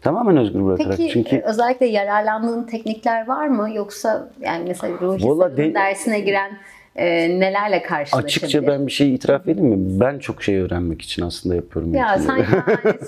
Tamamen 0.01 0.37
özgür 0.37 0.65
bırakarak. 0.65 0.97
Peki 0.97 1.09
Çünkü 1.13 1.35
e, 1.35 1.41
özellikle 1.41 1.85
yararlandığın 1.85 2.63
teknikler 2.63 3.27
var 3.27 3.47
mı? 3.47 3.69
Yoksa 3.75 4.29
yani 4.41 4.65
mesela 4.67 4.93
Ruhi 5.01 5.57
de- 5.57 5.73
dersine 5.73 6.19
giren 6.19 6.51
e, 6.95 7.39
nelerle 7.39 7.81
karşılaşabilir? 7.81 8.25
açıkça 8.25 8.67
ben 8.67 8.87
bir 8.87 8.91
şey 8.91 9.15
itiraf 9.15 9.47
edeyim 9.47 9.69
mi? 9.69 9.99
Ben 9.99 10.19
çok 10.19 10.43
şey 10.43 10.57
öğrenmek 10.57 11.01
için 11.01 11.23
aslında 11.23 11.55
yapıyorum. 11.55 11.93
Ya 11.93 12.15
eğitimleri. 12.15 12.47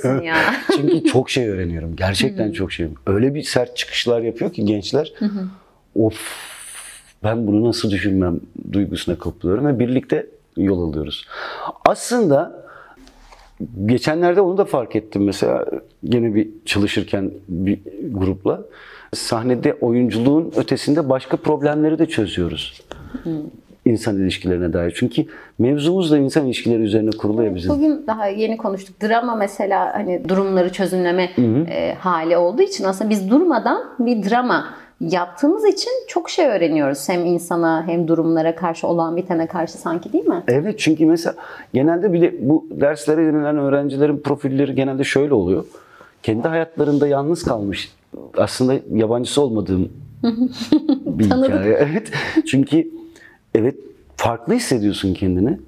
sen 0.02 0.22
ya. 0.22 0.36
Çünkü 0.76 1.04
çok 1.04 1.30
şey 1.30 1.50
öğreniyorum. 1.50 1.96
Gerçekten 1.96 2.52
çok 2.52 2.72
şey. 2.72 2.88
Öyle 3.08 3.34
bir 3.34 3.44
sert 3.44 3.78
çıkışlar 3.78 4.22
yapıyor 4.22 4.54
ki 4.54 4.66
gençler. 4.66 5.14
of 5.96 6.61
ben 7.24 7.48
bunu 7.48 7.70
nasıl 7.70 7.92
düşünmem 7.92 8.40
duygusuna 8.72 9.18
kapılıyorum 9.18 9.66
ve 9.66 9.80
birlikte 9.80 10.28
yol 10.58 10.90
alıyoruz. 10.90 11.28
Aslında 11.86 12.66
geçenlerde 13.86 14.42
onu 14.42 14.58
da 14.58 14.66
fark 14.66 14.96
ettim 14.96 15.24
mesela 15.24 15.66
gene 16.04 16.36
bir 16.36 16.50
çalışırken 16.66 17.32
bir 17.48 17.80
grupla 18.12 18.62
sahnede 19.14 19.74
oyunculuğun 19.74 20.52
ötesinde 20.56 21.10
başka 21.10 21.38
problemleri 21.38 22.00
de 22.00 22.06
çözüyoruz. 22.06 22.82
İnsan 23.86 24.18
ilişkilerine 24.18 24.74
dair. 24.74 24.94
Çünkü 24.96 25.26
mevzumuz 25.60 26.12
da 26.12 26.18
insan 26.18 26.46
ilişkileri 26.46 26.82
üzerine 26.82 27.10
kurulu 27.10 27.44
ya 27.44 27.56
bizim. 27.56 27.72
Bugün 27.72 28.08
daha 28.08 28.28
yeni 28.28 28.58
konuştuk. 28.58 29.02
Drama 29.02 29.36
mesela 29.36 29.94
hani 29.94 30.30
durumları 30.30 30.72
çözümleme 30.72 31.30
e, 31.70 31.96
hali 32.00 32.38
olduğu 32.38 32.62
için 32.62 32.84
aslında 32.84 33.10
biz 33.10 33.30
durmadan 33.30 33.84
bir 34.00 34.30
drama 34.30 34.66
yaptığımız 35.10 35.66
için 35.66 35.92
çok 36.08 36.30
şey 36.30 36.46
öğreniyoruz. 36.46 37.10
Hem 37.10 37.26
insana 37.26 37.88
hem 37.88 38.08
durumlara 38.08 38.56
karşı 38.56 38.88
olan 38.88 39.16
bitene 39.18 39.48
karşı 39.48 39.78
sanki 39.78 40.14
değil 40.14 40.26
mi? 40.26 40.44
Evet 40.48 40.80
çünkü 40.80 41.06
mesela 41.06 41.36
genelde 41.74 42.14
bile 42.14 42.36
bu 42.40 42.68
derslere 42.72 43.24
yönelen 43.24 43.58
öğrencilerin 43.58 44.18
profilleri 44.18 44.76
genelde 44.76 45.04
şöyle 45.04 45.34
oluyor. 45.34 45.66
Kendi 46.24 46.48
hayatlarında 46.48 47.08
yalnız 47.08 47.44
kalmış. 47.44 47.92
Aslında 48.38 48.74
yabancısı 48.94 49.42
olmadığım 49.42 49.90
bir 51.06 51.26
hikaye. 51.26 51.74
Evet. 51.74 52.12
Çünkü 52.48 52.92
evet 53.56 53.76
farklı 54.16 54.54
hissediyorsun 54.54 55.14
kendini. 55.14 55.60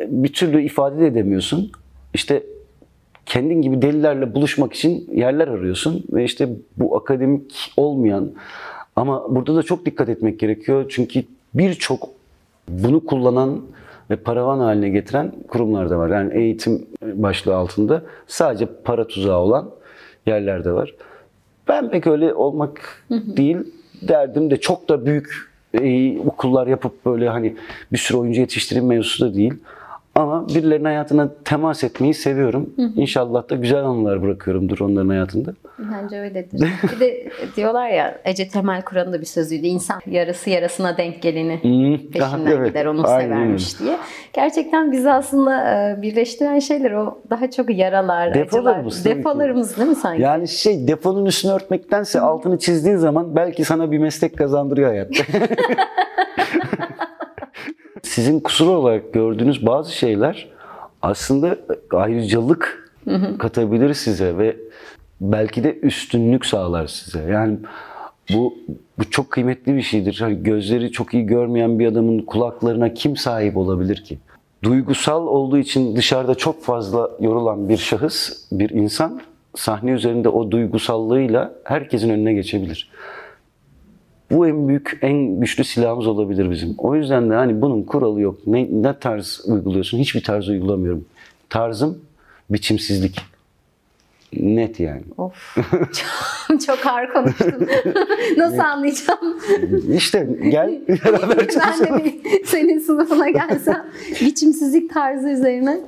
Bir 0.00 0.32
türlü 0.32 0.62
ifade 0.62 1.00
de 1.00 1.06
edemiyorsun. 1.06 1.72
İşte 2.14 2.42
kendin 3.26 3.62
gibi 3.62 3.82
delilerle 3.82 4.34
buluşmak 4.34 4.72
için 4.72 5.10
yerler 5.14 5.48
arıyorsun 5.48 6.04
ve 6.12 6.24
işte 6.24 6.48
bu 6.76 6.96
akademik 6.96 7.72
olmayan 7.76 8.30
ama 8.96 9.34
burada 9.34 9.56
da 9.56 9.62
çok 9.62 9.86
dikkat 9.86 10.08
etmek 10.08 10.40
gerekiyor 10.40 10.86
çünkü 10.88 11.22
birçok 11.54 12.08
bunu 12.68 13.06
kullanan 13.06 13.60
ve 14.10 14.16
paravan 14.16 14.58
haline 14.58 14.88
getiren 14.88 15.32
kurumlar 15.48 15.90
da 15.90 15.98
var. 15.98 16.10
Yani 16.10 16.34
eğitim 16.34 16.86
başlığı 17.02 17.56
altında 17.56 18.02
sadece 18.26 18.66
para 18.84 19.06
tuzağı 19.06 19.38
olan 19.38 19.70
yerler 20.26 20.64
de 20.64 20.72
var. 20.72 20.94
Ben 21.68 21.90
pek 21.90 22.06
öyle 22.06 22.34
olmak 22.34 23.04
değil 23.10 23.56
derdim 24.02 24.50
de 24.50 24.60
çok 24.60 24.88
da 24.88 25.06
büyük 25.06 25.28
e, 25.74 26.18
okullar 26.18 26.66
yapıp 26.66 27.06
böyle 27.06 27.28
hani 27.28 27.56
bir 27.92 27.98
sürü 27.98 28.18
oyuncu 28.18 28.40
yetiştireyim 28.40 28.88
mevzusu 28.88 29.30
da 29.30 29.34
değil. 29.34 29.54
Ama 30.16 30.48
birilerinin 30.48 30.84
hayatına 30.84 31.28
temas 31.44 31.84
etmeyi 31.84 32.14
seviyorum. 32.14 32.74
İnşallah 32.96 33.50
da 33.50 33.54
güzel 33.54 33.84
anılar 33.84 34.22
bırakıyorumdur 34.22 34.80
onların 34.80 35.08
hayatında. 35.08 35.54
Bence 35.78 36.20
öyledir. 36.20 36.60
Bir 36.94 37.00
de 37.00 37.28
diyorlar 37.56 37.88
ya 37.88 38.18
Ece 38.24 38.48
Temel 38.48 38.82
Kur'an'ın 38.82 39.12
da 39.12 39.20
bir 39.20 39.26
sözüydü. 39.26 39.66
İnsan 39.66 40.00
yarısı 40.06 40.50
yarasına 40.50 40.96
denk 40.96 41.22
geleni 41.22 41.62
Hmm, 41.62 42.10
peşinden 42.12 42.50
evet. 42.50 42.68
gider 42.68 42.86
onu 42.86 43.08
Aynen 43.08 43.34
severmiş 43.34 43.80
diye. 43.80 43.96
Gerçekten 44.32 44.92
bizi 44.92 45.10
aslında 45.10 45.70
e, 45.70 46.02
birleştiren 46.02 46.58
şeyler 46.58 46.92
o 46.92 47.18
daha 47.30 47.50
çok 47.50 47.76
yaralar, 47.78 48.34
Defolarımız 48.34 49.00
acılar. 49.00 49.16
Defolarımız 49.16 49.76
değil 49.76 49.88
mi 49.88 49.94
sanki? 49.94 50.22
Yani 50.22 50.48
şey 50.48 50.88
defonun 50.88 51.26
üstünü 51.26 51.52
örtmektense 51.52 52.20
altını 52.20 52.58
çizdiğin 52.58 52.96
zaman 52.96 53.36
belki 53.36 53.64
sana 53.64 53.90
bir 53.90 53.98
meslek 53.98 54.38
kazandırıyor 54.38 54.88
hayatta. 54.88 55.24
Sizin 58.16 58.40
kusur 58.40 58.66
olarak 58.66 59.12
gördüğünüz 59.12 59.66
bazı 59.66 59.92
şeyler 59.92 60.48
aslında 61.02 61.56
ayrıcalık 61.92 62.92
katabilir 63.38 63.94
size 63.94 64.38
ve 64.38 64.56
belki 65.20 65.64
de 65.64 65.78
üstünlük 65.78 66.46
sağlar 66.46 66.86
size. 66.86 67.20
Yani 67.20 67.58
bu 68.32 68.54
bu 68.98 69.10
çok 69.10 69.30
kıymetli 69.30 69.76
bir 69.76 69.82
şeydir. 69.82 70.18
Hani 70.20 70.42
gözleri 70.42 70.92
çok 70.92 71.14
iyi 71.14 71.26
görmeyen 71.26 71.78
bir 71.78 71.86
adamın 71.86 72.18
kulaklarına 72.18 72.94
kim 72.94 73.16
sahip 73.16 73.56
olabilir 73.56 74.04
ki? 74.04 74.18
Duygusal 74.62 75.26
olduğu 75.26 75.58
için 75.58 75.96
dışarıda 75.96 76.34
çok 76.34 76.62
fazla 76.62 77.10
yorulan 77.20 77.68
bir 77.68 77.76
şahıs, 77.76 78.32
bir 78.52 78.70
insan 78.70 79.20
sahne 79.56 79.90
üzerinde 79.90 80.28
o 80.28 80.50
duygusallığıyla 80.50 81.54
herkesin 81.64 82.10
önüne 82.10 82.32
geçebilir. 82.32 82.90
Bu 84.30 84.46
en 84.46 84.68
büyük, 84.68 84.98
en 85.02 85.40
güçlü 85.40 85.64
silahımız 85.64 86.06
olabilir 86.06 86.50
bizim. 86.50 86.74
O 86.78 86.94
yüzden 86.94 87.30
de 87.30 87.34
hani 87.34 87.62
bunun 87.62 87.82
kuralı 87.82 88.20
yok. 88.20 88.46
Ne, 88.46 88.68
ne 88.70 88.98
tarz 88.98 89.40
uyguluyorsun? 89.46 89.98
Hiçbir 89.98 90.22
tarz 90.22 90.48
uygulamıyorum. 90.48 91.04
Tarzım 91.50 91.98
biçimsizlik. 92.50 93.20
Net 94.40 94.80
yani. 94.80 95.02
Of. 95.16 95.56
çok, 96.48 96.60
çok 96.60 96.86
ağır 96.86 97.12
konuştun. 97.12 97.68
Nasıl 98.36 98.58
anlayacağım? 98.58 99.36
İşte 99.94 100.28
gel 100.48 100.80
beraber 100.88 101.30
ben 101.30 101.38
de 101.38 101.48
çalışalım. 101.48 102.04
bir 102.04 102.44
senin 102.44 102.78
sınıfına 102.78 103.30
gelsem 103.30 103.86
biçimsizlik 104.20 104.94
tarzı 104.94 105.28
üzerine. 105.28 105.80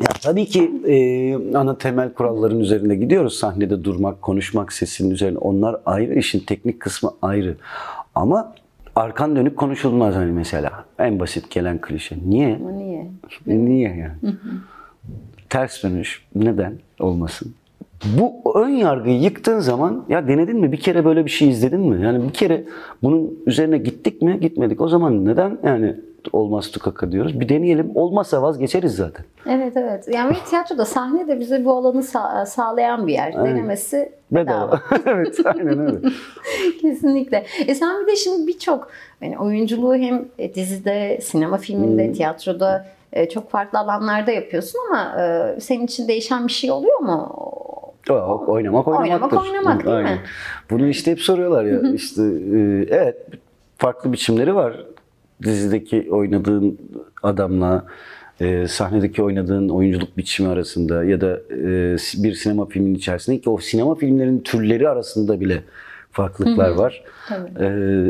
Ya 0.00 0.08
tabii 0.22 0.46
ki 0.46 0.70
e, 0.86 1.56
ana 1.56 1.78
temel 1.78 2.12
kuralların 2.12 2.60
üzerinde 2.60 2.96
gidiyoruz. 2.96 3.38
Sahnede 3.38 3.84
durmak, 3.84 4.22
konuşmak, 4.22 4.72
sesin 4.72 5.10
üzerine. 5.10 5.38
Onlar 5.38 5.76
ayrı, 5.86 6.14
işin 6.18 6.40
teknik 6.40 6.80
kısmı 6.80 7.10
ayrı. 7.22 7.56
Ama 8.14 8.54
arkan 8.96 9.36
dönük 9.36 9.56
konuşulmaz 9.56 10.14
hani 10.14 10.32
mesela. 10.32 10.84
En 10.98 11.20
basit 11.20 11.50
gelen 11.50 11.80
klişe. 11.80 12.16
Niye? 12.26 12.58
Niye? 12.76 13.06
Niye 13.46 13.88
yani? 13.96 14.34
Ters 15.50 15.82
dönüş. 15.82 16.26
Neden 16.34 16.78
olmasın? 16.98 17.54
Bu 18.04 18.52
ön 18.54 18.68
yargıyı 18.68 19.20
yıktığın 19.20 19.58
zaman 19.60 20.04
ya 20.08 20.28
denedin 20.28 20.56
mi? 20.60 20.72
Bir 20.72 20.80
kere 20.80 21.04
böyle 21.04 21.24
bir 21.24 21.30
şey 21.30 21.48
izledin 21.48 21.80
mi? 21.80 22.04
Yani 22.04 22.28
bir 22.28 22.32
kere 22.32 22.64
bunun 23.02 23.38
üzerine 23.46 23.78
gittik 23.78 24.22
mi? 24.22 24.40
Gitmedik. 24.40 24.80
O 24.80 24.88
zaman 24.88 25.24
neden 25.24 25.58
yani 25.62 25.96
olmaz 26.32 26.70
tukaka 26.70 27.12
diyoruz? 27.12 27.40
Bir 27.40 27.48
deneyelim. 27.48 27.92
Olmazsa 27.94 28.42
vazgeçeriz 28.42 28.96
zaten. 28.96 29.24
Evet 29.46 29.76
evet. 29.76 30.08
Yani 30.14 30.36
tiyatroda 30.50 30.84
sahne 30.84 31.28
de 31.28 31.40
bize 31.40 31.64
bu 31.64 31.72
alanı 31.72 32.00
sa- 32.00 32.46
sağlayan 32.46 33.06
bir 33.06 33.12
yer. 33.12 33.32
Denemesi 33.34 34.12
bedava. 34.32 34.66
Bedava. 34.66 34.80
evet 35.06 35.38
aynen 35.44 35.78
öyle. 35.78 35.98
Kesinlikle. 36.80 37.44
E 37.66 37.74
sen 37.74 38.02
bir 38.02 38.06
de 38.12 38.16
şimdi 38.16 38.46
birçok 38.46 38.88
yani 39.22 39.38
oyunculuğu 39.38 39.94
hem 39.94 40.24
e, 40.38 40.54
dizide, 40.54 41.18
sinema 41.22 41.56
filminde, 41.58 42.06
Hmm. 42.06 42.12
tiyatroda 42.12 42.86
e, 43.12 43.28
çok 43.28 43.50
farklı 43.50 43.78
alanlarda 43.78 44.30
yapıyorsun 44.30 44.78
ama 44.90 45.22
e, 45.22 45.60
senin 45.60 45.84
için 45.86 46.08
değişen 46.08 46.46
bir 46.46 46.52
şey 46.52 46.70
oluyor 46.70 46.98
mu? 47.00 47.36
Yok, 48.08 48.48
oynamak 48.48 48.88
oynamaktır. 48.88 49.36
Oynamak 49.36 49.54
oynamak 49.54 49.86
değil 49.86 50.16
mi? 50.16 50.20
Bunu 50.70 50.88
işte 50.88 51.10
hep 51.10 51.20
soruyorlar 51.20 51.64
ya. 51.64 51.80
işte 51.94 52.22
e, 52.22 52.86
evet 52.90 53.16
farklı 53.78 54.12
biçimleri 54.12 54.54
var. 54.54 54.84
Dizideki 55.42 56.08
oynadığın 56.10 56.78
adamla 57.22 57.84
e, 58.40 58.68
sahnedeki 58.68 59.22
oynadığın 59.22 59.68
oyunculuk 59.68 60.16
biçimi 60.16 60.48
arasında 60.48 61.04
ya 61.04 61.20
da 61.20 61.40
e, 61.50 61.96
bir 62.22 62.34
sinema 62.34 62.66
filminin 62.66 62.94
içerisinde 62.94 63.38
ki 63.40 63.50
o 63.50 63.58
sinema 63.58 63.94
filmlerinin 63.94 64.40
türleri 64.40 64.88
arasında 64.88 65.40
bile 65.40 65.62
farklılıklar 66.12 66.70
var. 66.70 67.04
E, 67.60 67.64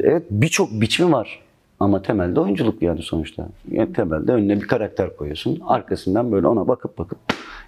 evet 0.04 0.22
birçok 0.30 0.72
biçimi 0.72 1.12
var. 1.12 1.40
Ama 1.80 2.02
temelde 2.02 2.40
oyunculuk 2.40 2.82
yani 2.82 3.02
sonuçta. 3.02 3.46
Yani 3.70 3.92
temelde 3.92 4.32
önüne 4.32 4.60
bir 4.60 4.66
karakter 4.66 5.16
koyuyorsun. 5.16 5.62
Arkasından 5.66 6.32
böyle 6.32 6.46
ona 6.46 6.68
bakıp 6.68 6.98
bakıp 6.98 7.18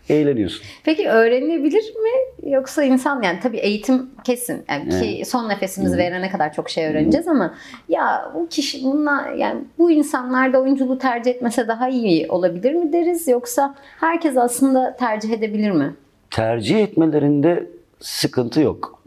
eğleniyorsun. 0.08 0.62
Peki 0.84 1.08
öğrenilebilir 1.08 1.82
mi 1.94 2.50
yoksa 2.52 2.82
insan 2.82 3.22
yani 3.22 3.40
tabii 3.40 3.56
eğitim 3.56 4.10
kesin 4.24 4.64
yani 4.68 4.88
ki 4.88 5.22
son 5.26 5.48
nefesimizi 5.48 5.96
verene 5.96 6.30
kadar 6.30 6.52
çok 6.52 6.70
şey 6.70 6.86
öğreneceğiz 6.86 7.28
ama 7.28 7.54
ya 7.88 8.32
bu 8.34 8.48
kişi 8.48 8.84
bunlar 8.84 9.32
yani 9.32 9.60
bu 9.78 9.90
insanlar 9.90 10.52
da 10.52 10.60
oyunculuğu 10.60 10.98
tercih 10.98 11.30
etmese 11.30 11.68
daha 11.68 11.88
iyi 11.88 12.28
olabilir 12.28 12.74
mi 12.74 12.92
deriz 12.92 13.28
yoksa 13.28 13.74
herkes 14.00 14.36
aslında 14.36 14.96
tercih 14.96 15.30
edebilir 15.30 15.70
mi? 15.70 15.94
Tercih 16.30 16.82
etmelerinde 16.82 17.70
sıkıntı 18.00 18.60
yok. 18.60 19.02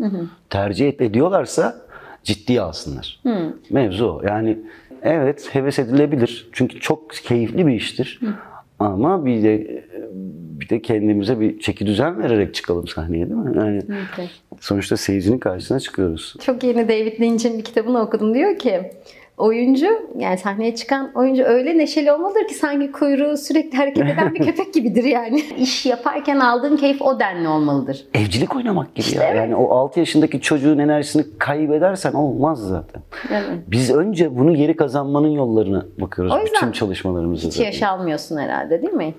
Tercih 0.49 0.87
et 0.87 1.01
ediyorlarsa 1.01 1.85
ciddiye 2.23 2.61
alsınlar. 2.61 3.21
Mevzu 3.69 4.05
o. 4.05 4.21
Yani 4.27 4.57
evet 5.05 5.49
heves 5.55 5.79
edilebilir. 5.79 6.49
Çünkü 6.51 6.79
çok 6.79 7.11
keyifli 7.13 7.67
bir 7.67 7.73
iştir. 7.73 8.19
Ama 8.79 9.25
bir 9.25 9.43
de 9.43 9.83
bir 10.59 10.69
de 10.69 10.81
kendimize 10.81 11.39
bir 11.39 11.59
çeki 11.59 11.85
düzen 11.85 12.23
vererek 12.23 12.53
çıkalım 12.53 12.87
sahneye 12.87 13.25
değil 13.29 13.39
mi? 13.39 13.57
Yani 13.57 13.81
Evet. 14.17 14.29
sonuçta 14.59 14.97
seyircinin 14.97 15.37
karşısına 15.37 15.79
çıkıyoruz. 15.79 16.35
Çok 16.41 16.63
yeni 16.63 16.87
David 16.89 17.21
Lynch'in 17.21 17.57
bir 17.57 17.63
kitabını 17.63 18.01
okudum. 18.01 18.33
Diyor 18.33 18.57
ki 18.57 18.91
oyuncu 19.37 19.87
yani 20.17 20.37
sahneye 20.37 20.75
çıkan 20.75 21.11
oyuncu 21.15 21.43
öyle 21.43 21.77
neşeli 21.77 22.11
olmalıdır 22.11 22.47
ki 22.47 22.53
sanki 22.53 22.91
kuyruğu 22.91 23.37
sürekli 23.37 23.77
hareket 23.77 24.03
eden 24.03 24.33
bir 24.33 24.39
köpek 24.45 24.73
gibidir 24.73 25.03
yani. 25.03 25.43
İş 25.57 25.85
yaparken 25.85 26.39
aldığın 26.39 26.77
keyif 26.77 27.01
o 27.01 27.19
denli 27.19 27.47
olmalıdır. 27.47 28.05
Evcilik 28.13 28.55
oynamak 28.55 28.95
gibi 28.95 29.15
ya. 29.15 29.33
Yani 29.33 29.55
o 29.55 29.75
6 29.75 29.99
yaşındaki 29.99 30.41
çocuğun 30.41 30.77
enerjisini 30.77 31.25
kaybedersen 31.39 32.13
olmaz 32.13 32.59
zaten. 32.59 33.01
Evet. 33.31 33.59
Biz 33.67 33.91
önce 33.91 34.37
bunu 34.37 34.55
geri 34.55 34.75
kazanmanın 34.75 35.27
yollarına 35.31 35.85
bakıyoruz 36.01 36.33
O 36.33 36.39
yüzden 36.39 36.55
bütün 36.61 36.71
çalışmalarımızda. 36.71 37.47
Hiç 37.47 37.53
zaten. 37.53 37.65
yaş 37.65 37.83
almıyorsun 37.83 38.37
herhalde 38.37 38.81
değil 38.81 38.93
mi? 38.93 39.13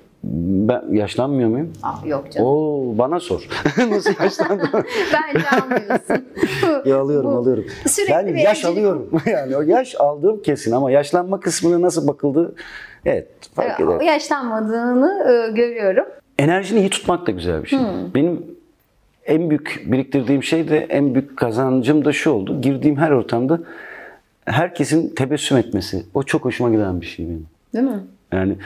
Ben 0.69 0.83
yaşlanmıyor 0.93 1.49
muyum? 1.49 1.73
Ah, 1.83 2.07
yok 2.07 2.33
canım. 2.33 2.49
Oo 2.49 2.99
bana 2.99 3.21
sor. 3.21 3.49
Nasıl 3.91 4.13
yaşlandım? 4.23 4.69
Bence 5.13 5.47
almıyorsun. 5.51 6.27
ya 6.91 6.99
alıyorum 7.01 7.33
Bu 7.33 7.37
alıyorum. 7.37 7.65
Ben 8.11 8.27
yaş 8.37 8.65
evcilik- 8.65 8.67
alıyorum. 8.67 9.11
yani 9.27 9.57
o 9.57 9.63
yaş 9.63 9.95
aldığım 9.99 10.43
kesin 10.43 10.73
ama 10.73 10.91
yaşlanma 10.91 11.41
kısmına 11.41 11.83
nasıl 11.83 12.09
bakıldı? 12.09 12.55
Evet 13.05 13.29
fark 13.55 13.81
eder. 13.81 14.01
yaşlanmadığını 14.01 15.27
e, 15.31 15.53
görüyorum. 15.53 16.05
Enerjini 16.39 16.81
iyi 16.81 16.91
tutmak 16.91 17.27
da 17.27 17.31
güzel 17.31 17.63
bir 17.63 17.69
şey. 17.69 17.79
Benim 18.15 18.43
en 19.27 19.51
büyük 19.51 19.83
biriktirdiğim 19.87 20.43
şey 20.43 20.69
de 20.69 20.79
en 20.79 21.15
büyük 21.15 21.37
kazancım 21.37 22.05
da 22.05 22.13
şu 22.13 22.31
oldu. 22.31 22.61
Girdiğim 22.61 22.97
her 22.97 23.11
ortamda 23.11 23.61
herkesin 24.45 25.15
tebessüm 25.15 25.57
etmesi. 25.57 26.03
O 26.15 26.23
çok 26.23 26.45
hoşuma 26.45 26.71
giden 26.71 27.01
bir 27.01 27.07
şey 27.07 27.27
benim. 27.27 27.47
Değil 27.75 27.85
mi? 27.85 28.01
Yani 28.33 28.57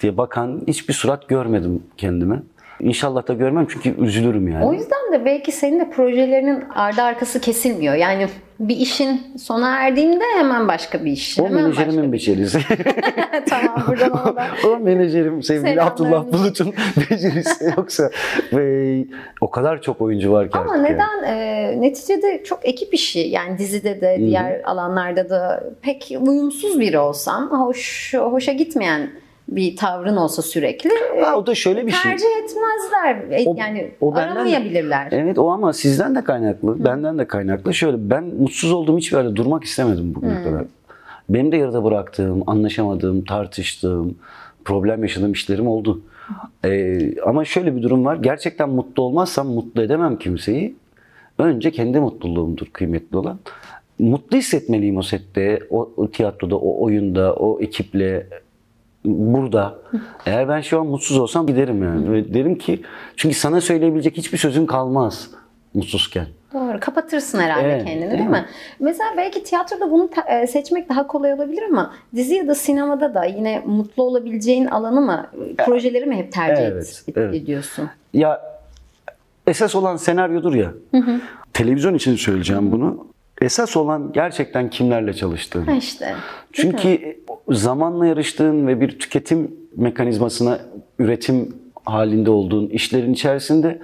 diye 0.00 0.16
bakan 0.16 0.60
hiçbir 0.68 0.94
surat 0.94 1.28
görmedim 1.28 1.82
kendime. 1.96 2.42
İnşallah 2.80 3.28
da 3.28 3.34
görmem 3.34 3.66
çünkü 3.70 4.04
üzülürüm 4.04 4.48
yani. 4.48 4.64
O 4.64 4.72
yüzden 4.72 5.12
de 5.12 5.24
belki 5.24 5.52
senin 5.52 5.80
de 5.80 5.90
projelerinin 5.90 6.64
ardı 6.74 7.02
arkası 7.02 7.40
kesilmiyor. 7.40 7.94
Yani 7.94 8.28
bir 8.60 8.76
işin 8.76 9.20
sona 9.38 9.76
erdiğinde 9.76 10.24
hemen 10.36 10.68
başka 10.68 11.04
bir 11.04 11.12
iş. 11.12 11.38
O 11.38 11.44
hemen 11.44 11.62
menajerimin 11.62 12.12
becerisi. 12.12 12.60
tamam 13.48 13.84
buradan 13.88 14.10
ona 14.26 14.36
da. 14.36 14.46
o 14.68 14.78
menajerim 14.78 15.42
sevgili. 15.42 15.82
Abdullah 15.82 16.32
Bulut'un 16.32 16.74
becerisi 17.10 17.72
yoksa 17.76 18.10
ve 18.52 19.04
o 19.40 19.50
kadar 19.50 19.82
çok 19.82 20.00
oyuncu 20.00 20.32
var 20.32 20.50
ki 20.50 20.58
Ama 20.58 20.72
artık 20.72 20.90
yani. 20.90 20.94
neden? 20.94 21.22
E, 21.34 21.80
neticede 21.80 22.44
çok 22.44 22.68
ekip 22.68 22.94
işi. 22.94 23.18
Yani 23.20 23.58
dizide 23.58 24.00
de 24.00 24.16
diğer 24.18 24.60
alanlarda 24.64 25.30
da 25.30 25.64
pek 25.82 26.12
uyumsuz 26.20 26.80
biri 26.80 26.98
olsan, 26.98 27.46
hoş 27.46 28.14
hoşa 28.14 28.52
gitmeyen 28.52 29.10
bir 29.48 29.76
tavrın 29.76 30.16
olsa 30.16 30.42
sürekli 30.42 30.90
e, 31.16 31.20
Ha, 31.20 31.36
o 31.36 31.46
da 31.46 31.54
şöyle 31.54 31.86
bir 31.86 31.90
şey. 31.92 32.02
tercih 32.02 32.26
etmezler. 32.42 33.38
E, 33.38 33.44
O- 33.48 33.54
yani 33.58 33.90
o 34.00 34.14
benden 34.14 34.28
de- 34.28 34.32
aramayabilirler. 34.40 35.08
Evet 35.10 35.38
o 35.38 35.50
ama 35.50 35.72
sizden 35.72 36.14
de 36.14 36.24
kaynaklı, 36.24 36.84
benden 36.84 37.18
de 37.18 37.24
kaynaklı. 37.28 37.74
Şöyle 37.74 38.10
ben 38.10 38.24
mutsuz 38.24 38.72
olduğum 38.72 38.98
hiçbir 38.98 39.16
yerde 39.16 39.36
durmak 39.36 39.64
istemedim 39.64 40.14
bugüne 40.14 40.42
kadar. 40.42 40.64
Benim 41.28 41.52
de 41.52 41.56
yarıda 41.56 41.84
bıraktığım, 41.84 42.42
anlaşamadığım, 42.46 43.24
tartıştığım, 43.24 44.14
problem 44.64 45.02
yaşadığım 45.02 45.32
işlerim 45.32 45.66
oldu. 45.68 46.00
Ee, 46.64 47.20
ama 47.22 47.44
şöyle 47.44 47.76
bir 47.76 47.82
durum 47.82 48.04
var. 48.04 48.16
Gerçekten 48.16 48.68
mutlu 48.70 49.02
olmazsam 49.02 49.46
mutlu 49.48 49.82
edemem 49.82 50.18
kimseyi. 50.18 50.76
Önce 51.38 51.70
kendi 51.70 52.00
mutluluğumdur 52.00 52.66
kıymetli 52.66 53.16
olan. 53.16 53.38
Mutlu 53.98 54.36
hissetmeliyim 54.36 54.96
o 54.96 55.02
sette, 55.02 55.58
o, 55.70 55.90
o 55.96 56.10
tiyatroda, 56.10 56.56
o 56.56 56.84
oyunda, 56.84 57.34
o 57.34 57.60
ekiple, 57.60 58.26
burada. 59.04 59.78
Eğer 60.26 60.48
ben 60.48 60.60
şu 60.60 60.80
an 60.80 60.86
mutsuz 60.86 61.18
olsam 61.18 61.46
giderim 61.46 61.82
yani. 61.82 62.12
Ve 62.12 62.34
derim 62.34 62.58
ki 62.58 62.82
çünkü 63.16 63.34
sana 63.34 63.60
söyleyebilecek 63.60 64.16
hiçbir 64.16 64.38
sözün 64.38 64.66
kalmaz 64.66 65.30
mutsuzken. 65.74 66.26
Doğru. 66.54 66.80
Kapatırsın 66.80 67.38
herhalde 67.40 67.68
Evet, 67.68 67.84
kendini 67.84 68.00
değil 68.00 68.12
değil, 68.12 68.24
mi? 68.30 68.36
mi? 68.36 68.46
Mesela 68.80 69.10
belki 69.16 69.42
tiyatroda 69.42 69.90
bunu 69.90 70.10
e, 70.28 70.46
seçmek 70.46 70.88
daha 70.88 71.06
kolay 71.06 71.32
olabilir 71.32 71.62
ama 71.62 71.94
dizi 72.14 72.34
ya 72.34 72.48
da 72.48 72.54
sinemada 72.54 73.14
da 73.14 73.24
yine 73.24 73.62
mutlu 73.66 74.02
olabileceğin 74.02 74.66
alanı 74.66 75.00
mı, 75.00 75.26
projeleri 75.66 76.06
mi 76.06 76.16
hep 76.16 76.32
tercih 76.32 76.62
et- 76.66 76.72
Evet, 76.72 77.02
et- 77.08 77.16
evet. 77.18 77.34
ediyorsun? 77.34 77.88
Ya 78.14 78.40
esas 79.46 79.74
olan 79.74 79.96
senaryodur 79.96 80.54
ya. 80.54 80.72
Televizyon 81.52 81.94
için 81.94 82.16
söyleyeceğim 82.16 82.72
bunu. 82.72 83.06
Esas 83.40 83.76
olan 83.76 84.12
gerçekten 84.12 84.70
kimlerle 84.70 85.12
çalıştığın. 85.12 85.64
Ha 85.64 85.72
işte. 85.72 86.14
Çünkü 86.52 87.16
zamanla 87.48 88.06
yarıştığın 88.06 88.66
ve 88.66 88.80
bir 88.80 88.98
tüketim 88.98 89.56
mekanizmasına 89.76 90.58
üretim 90.98 91.54
halinde 91.84 92.30
olduğun 92.30 92.66
işlerin 92.68 93.12
içerisinde 93.12 93.78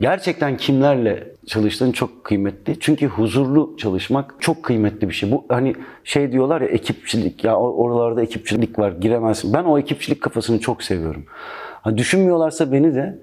gerçekten 0.00 0.56
kimlerle 0.56 1.28
çalıştığın 1.46 1.92
çok 1.92 2.24
kıymetli. 2.24 2.76
Çünkü 2.80 3.06
huzurlu 3.06 3.76
çalışmak 3.78 4.34
çok 4.40 4.62
kıymetli 4.62 5.08
bir 5.08 5.14
şey. 5.14 5.30
Bu 5.30 5.44
hani 5.48 5.74
şey 6.04 6.32
diyorlar 6.32 6.60
ya 6.60 6.68
ekipçilik 6.68 7.44
ya 7.44 7.52
or- 7.52 7.74
oralarda 7.74 8.22
ekipçilik 8.22 8.78
var 8.78 8.92
giremezsin. 8.92 9.52
Ben 9.52 9.64
o 9.64 9.78
ekipçilik 9.78 10.20
kafasını 10.20 10.60
çok 10.60 10.82
seviyorum. 10.82 11.24
Ha, 11.82 11.96
düşünmüyorlarsa 11.96 12.72
beni 12.72 12.94
de 12.94 13.18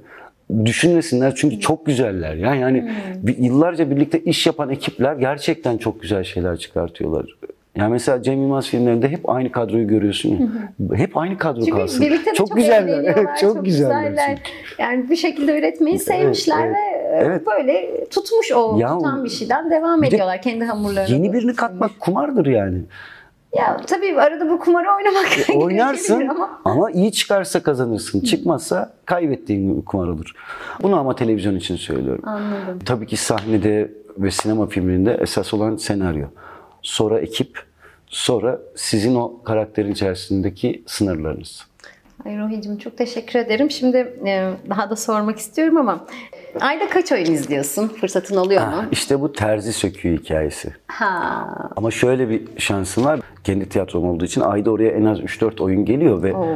düşünmesinler 0.66 1.34
çünkü 1.36 1.60
çok 1.60 1.86
güzeller 1.86 2.36
ya. 2.36 2.56
Yani 2.56 2.92
bir- 3.16 3.38
yıllarca 3.38 3.92
birlikte 3.92 4.20
iş 4.20 4.48
yapan 4.48 4.70
ekipler 4.70 5.16
gerçekten 5.16 5.78
çok 5.78 6.02
güzel 6.02 6.24
şeyler 6.24 6.58
çıkartıyorlar. 6.58 7.26
Yani 7.76 7.92
mesela 7.92 8.22
Cem 8.24 8.42
Yılmaz 8.42 8.68
filmlerinde 8.68 9.10
hep 9.10 9.30
aynı 9.30 9.52
kadroyu 9.52 9.88
görüyorsun 9.88 10.30
ya. 10.30 10.98
Hep 10.98 11.18
aynı 11.18 11.38
kadro 11.38 11.60
Çünkü 11.60 11.72
kalsın. 11.78 12.02
birlikte 12.02 12.34
çok, 12.34 12.48
çok 12.48 12.58
güzeller. 12.58 13.04
Evet, 13.04 13.28
çok, 13.42 13.66
güzeller. 13.66 14.28
çünkü. 14.28 14.42
Yani 14.82 15.10
bir 15.10 15.16
şekilde 15.16 15.60
üretmeyi 15.60 16.00
sevmişler 16.00 16.66
evet. 16.66 16.76
ve 16.76 17.26
Evet. 17.26 17.42
böyle 17.48 18.04
tutmuş 18.10 18.52
o 18.52 18.78
Ya, 18.80 18.90
tutan 18.98 19.24
bir 19.24 19.30
şeyden 19.30 19.72
devam 19.72 20.02
bir 20.02 20.08
ediyorlar 20.08 20.42
kendi 20.42 20.66
hamurlarını. 20.66 21.14
Yeni 21.16 21.34
birini 21.34 21.56
katmak 21.56 22.00
kumardır 22.00 22.46
yani. 22.46 22.78
Ya 23.54 23.78
tabii 23.88 24.22
arada 24.22 24.50
bu 24.50 24.60
kumarı 24.60 24.88
oynamak 24.98 25.26
Oynarsın 25.56 26.20
gerekebilir 26.20 26.30
ama 26.30 26.62
ama 26.66 26.92
iyi 26.92 27.12
çıkarsa 27.12 27.64
kazanırsın. 27.64 28.20
Çıkmazsa 28.22 28.94
kaybettiğin 29.06 29.82
kumar 29.82 30.08
olur. 30.08 30.32
Bunu 30.82 31.00
ama 31.00 31.16
televizyon 31.16 31.56
için 31.56 31.76
söylüyorum. 31.76 32.24
Anladım. 32.28 32.80
Tabii 32.86 33.08
ki 33.08 33.18
sahnede 33.18 33.92
ve 34.18 34.32
sinema 34.32 34.68
filminde 34.68 35.18
esas 35.22 35.54
olan 35.54 35.78
senaryo. 35.78 36.28
Sonra 36.82 37.20
ekip, 37.20 37.60
sonra 38.08 38.60
sizin 38.76 39.16
o 39.16 39.44
karakterin 39.44 39.92
içerisindeki 39.92 40.84
sınırlarınız. 40.88 41.68
Ay 42.26 42.38
Rohi'cim 42.40 42.78
çok 42.78 42.98
teşekkür 42.98 43.40
ederim. 43.40 43.72
Şimdi 43.72 43.98
e, 44.26 44.50
daha 44.70 44.90
da 44.90 44.96
sormak 44.96 45.38
istiyorum 45.38 45.78
ama 45.78 46.06
ayda 46.60 46.90
kaç 46.90 47.12
oyun 47.12 47.26
izliyorsun? 47.26 47.88
Fırsatın 47.88 48.36
oluyor 48.38 48.62
mu? 48.68 48.74
Ah, 48.76 48.86
İşte 48.92 49.22
bu 49.22 49.32
terzi 49.34 49.74
söküğü 49.74 50.18
hikayesi. 50.18 50.74
Ha. 50.88 51.48
Ama 51.76 51.92
şöyle 51.92 52.30
bir 52.30 52.42
şansım 52.58 53.06
var. 53.06 53.20
Kendi 53.44 53.70
tiyatrom 53.70 54.10
olduğu 54.10 54.26
için 54.26 54.42
ayda 54.42 54.72
oraya 54.72 54.90
en 54.92 55.06
az 55.06 55.20
3-4 55.20 55.62
oyun 55.64 55.86
geliyor 55.86 56.24
ve 56.24 56.34
Oo. 56.36 56.48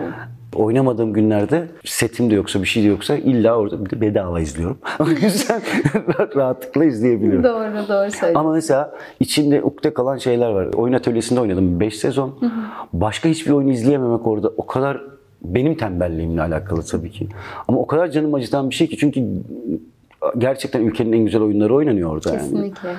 oynamadığım 0.55 1.13
günlerde 1.13 1.67
setim 1.85 2.29
de 2.31 2.35
yoksa 2.35 2.61
bir 2.61 2.67
şey 2.67 2.83
de 2.83 2.87
yoksa 2.87 3.15
illa 3.15 3.57
orada 3.57 3.85
bir 3.85 3.89
de 3.89 4.01
bedava 4.01 4.39
izliyorum. 4.39 4.77
o 4.99 5.07
yüzden 5.09 5.61
rahatlıkla 6.35 6.85
izleyebiliyorum. 6.85 7.43
Doğru 7.43 7.73
doğru 7.73 8.11
söylüyorsun. 8.11 8.33
Ama 8.35 8.51
mesela 8.53 8.95
içinde 9.19 9.63
ukde 9.63 9.93
kalan 9.93 10.17
şeyler 10.17 10.49
var. 10.49 10.67
Oyun 10.73 10.93
atölyesinde 10.93 11.39
oynadım 11.39 11.79
5 11.79 11.97
sezon. 11.97 12.39
Başka 12.93 13.29
hiçbir 13.29 13.51
oyunu 13.51 13.71
izleyememek 13.71 14.27
orada 14.27 14.51
o 14.57 14.65
kadar 14.65 15.01
benim 15.55 15.75
tembelliğimle 15.77 16.41
alakalı 16.41 16.83
tabii 16.85 17.11
ki. 17.11 17.27
Ama 17.67 17.79
o 17.79 17.87
kadar 17.87 18.07
canım 18.07 18.33
acıtan 18.33 18.69
bir 18.69 18.75
şey 18.75 18.87
ki 18.87 18.97
çünkü 18.97 19.23
gerçekten 20.37 20.81
ülkenin 20.81 21.13
en 21.13 21.25
güzel 21.25 21.41
oyunları 21.41 21.75
oynanıyor 21.75 22.09
orada 22.11 22.29
yani. 22.29 22.39
Kesinlikle. 22.41 22.89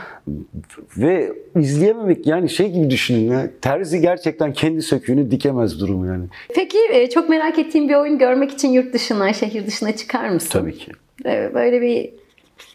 Ve 0.96 1.32
izleyememek 1.56 2.26
yani 2.26 2.48
şey 2.50 2.72
gibi 2.72 2.90
düşünün 2.90 3.30
ya. 3.32 3.50
Terzi 3.60 4.00
gerçekten 4.00 4.52
kendi 4.52 4.82
söküğünü 4.82 5.30
dikemez 5.30 5.80
durumu 5.80 6.06
yani. 6.06 6.24
Peki 6.54 6.78
e, 6.92 7.10
çok 7.10 7.28
merak 7.28 7.58
ettiğim 7.58 7.88
bir 7.88 7.94
oyun 7.94 8.18
görmek 8.18 8.50
için 8.50 8.68
yurt 8.68 8.94
dışına, 8.94 9.32
şehir 9.32 9.66
dışına 9.66 9.96
çıkar 9.96 10.28
mısın? 10.28 10.48
Tabii 10.52 10.74
ki. 10.74 10.92
E, 11.24 11.50
Böyle 11.54 11.82
bir 11.82 12.10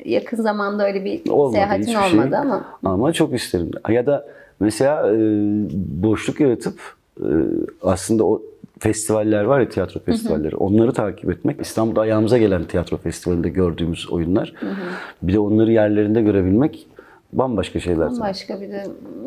yakın 0.05 0.37
zamanda 0.37 0.87
öyle 0.87 1.05
bir 1.05 1.29
Olmadı 1.29 1.53
seyahatin 1.53 1.81
hiçbir 1.83 1.95
olmadı 2.13 2.29
şey. 2.29 2.39
ama. 2.39 2.65
Ama 2.83 3.13
çok 3.13 3.33
isterim. 3.33 3.71
Ya 3.89 4.05
da 4.05 4.27
mesela 4.59 5.13
e, 5.13 5.15
boşluk 6.03 6.39
yaratıp 6.39 6.79
aslında 7.81 8.25
o 8.25 8.41
festivaller 8.83 9.43
var 9.43 9.59
ya 9.59 9.69
tiyatro 9.69 9.99
festivalleri. 9.99 10.55
Onları 10.55 10.93
takip 10.93 11.29
etmek. 11.31 11.61
İstanbul'da 11.61 12.01
ayağımıza 12.01 12.37
gelen 12.37 12.63
tiyatro 12.63 12.97
festivalinde 12.97 13.49
gördüğümüz 13.49 14.09
oyunlar. 14.09 14.53
Bir 15.21 15.33
de 15.33 15.39
onları 15.39 15.71
yerlerinde 15.71 16.21
görebilmek 16.21 16.87
bambaşka 17.33 17.79
şeyler. 17.79 18.09
tabii. 18.09 18.19
Başka 18.19 18.61
bir 18.61 18.69
de 18.69 18.83